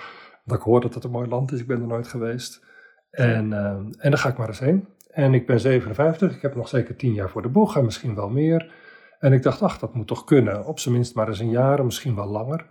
[0.44, 2.64] Omdat ik hoor dat het een mooi land is, ik ben er nooit geweest.
[3.10, 4.86] En, uh, en daar ga ik maar eens heen.
[5.12, 8.14] En ik ben 57, ik heb nog zeker 10 jaar voor de boeg en misschien
[8.14, 8.72] wel meer.
[9.18, 10.66] En ik dacht, ach, dat moet toch kunnen.
[10.66, 12.66] Op zijn minst maar eens een jaar, misschien wel langer.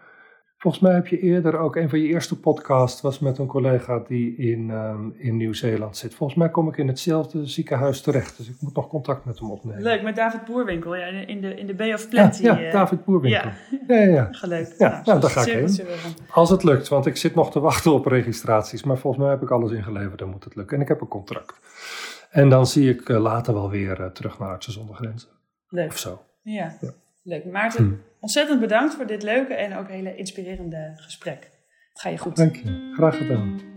[0.61, 4.03] Volgens mij heb je eerder ook een van je eerste podcasts was met een collega
[4.07, 6.15] die in, um, in Nieuw-Zeeland zit.
[6.15, 9.51] Volgens mij kom ik in hetzelfde ziekenhuis terecht, dus ik moet nog contact met hem
[9.51, 9.81] opnemen.
[9.81, 12.43] Leuk, met David Boerwinkel, ja, in de, in de Bay of Plenty.
[12.43, 13.49] Ja, ja uh, David Boerwinkel.
[13.87, 14.27] Ja, ja, ja.
[14.31, 14.75] Geleuk.
[14.77, 15.79] Ja, nou, nou daar ga ik heen.
[16.31, 19.41] Als het lukt, want ik zit nog te wachten op registraties, maar volgens mij heb
[19.41, 20.75] ik alles ingeleverd, dan moet het lukken.
[20.75, 21.59] En ik heb een contract.
[22.29, 25.29] En dan zie ik uh, later wel weer uh, terug naar Artsen zonder Grenzen.
[25.69, 25.89] Leuk.
[25.89, 26.21] Of zo.
[26.41, 26.77] Ja.
[27.23, 27.45] Leuk.
[27.45, 27.93] Maarten, hm.
[28.19, 31.49] Ontzettend bedankt voor dit leuke en ook hele inspirerende gesprek.
[31.91, 32.35] Het ga je goed.
[32.35, 32.91] Dank je.
[32.93, 33.71] Graag gedaan.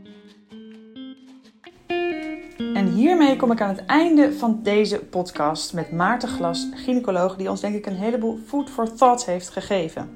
[2.94, 7.60] hiermee kom ik aan het einde van deze podcast met Maarten Glas, gynaecoloog, die ons
[7.60, 10.08] denk ik een heleboel food for thought heeft gegeven.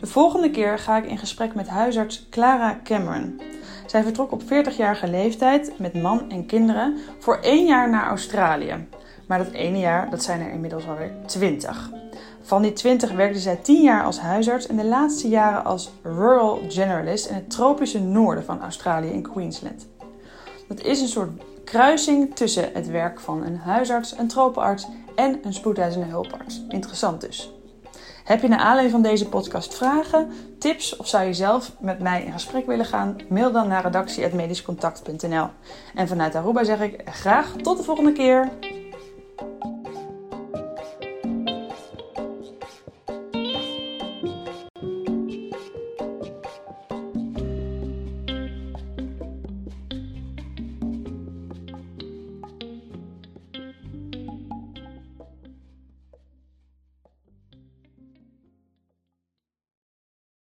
[0.00, 3.40] De volgende keer ga ik in gesprek met huisarts Clara Cameron.
[3.86, 8.86] Zij vertrok op 40-jarige leeftijd met man en kinderen voor één jaar naar Australië.
[9.28, 11.90] Maar dat ene jaar, dat zijn er inmiddels alweer 20.
[12.42, 16.60] Van die 20 werkte zij 10 jaar als huisarts en de laatste jaren als rural
[16.68, 19.86] generalist in het tropische noorden van Australië in Queensland.
[20.68, 21.30] Dat is een soort
[21.64, 26.62] kruising tussen het werk van een huisarts, een tropenarts en een spoedeisende hulparts.
[26.68, 27.52] Interessant dus.
[28.24, 32.24] Heb je naar aanleiding van deze podcast vragen, tips of zou je zelf met mij
[32.24, 33.16] in gesprek willen gaan?
[33.28, 35.46] Mail dan naar redactie.medischcontact.nl.
[35.94, 38.48] En vanuit Aruba zeg ik graag tot de volgende keer.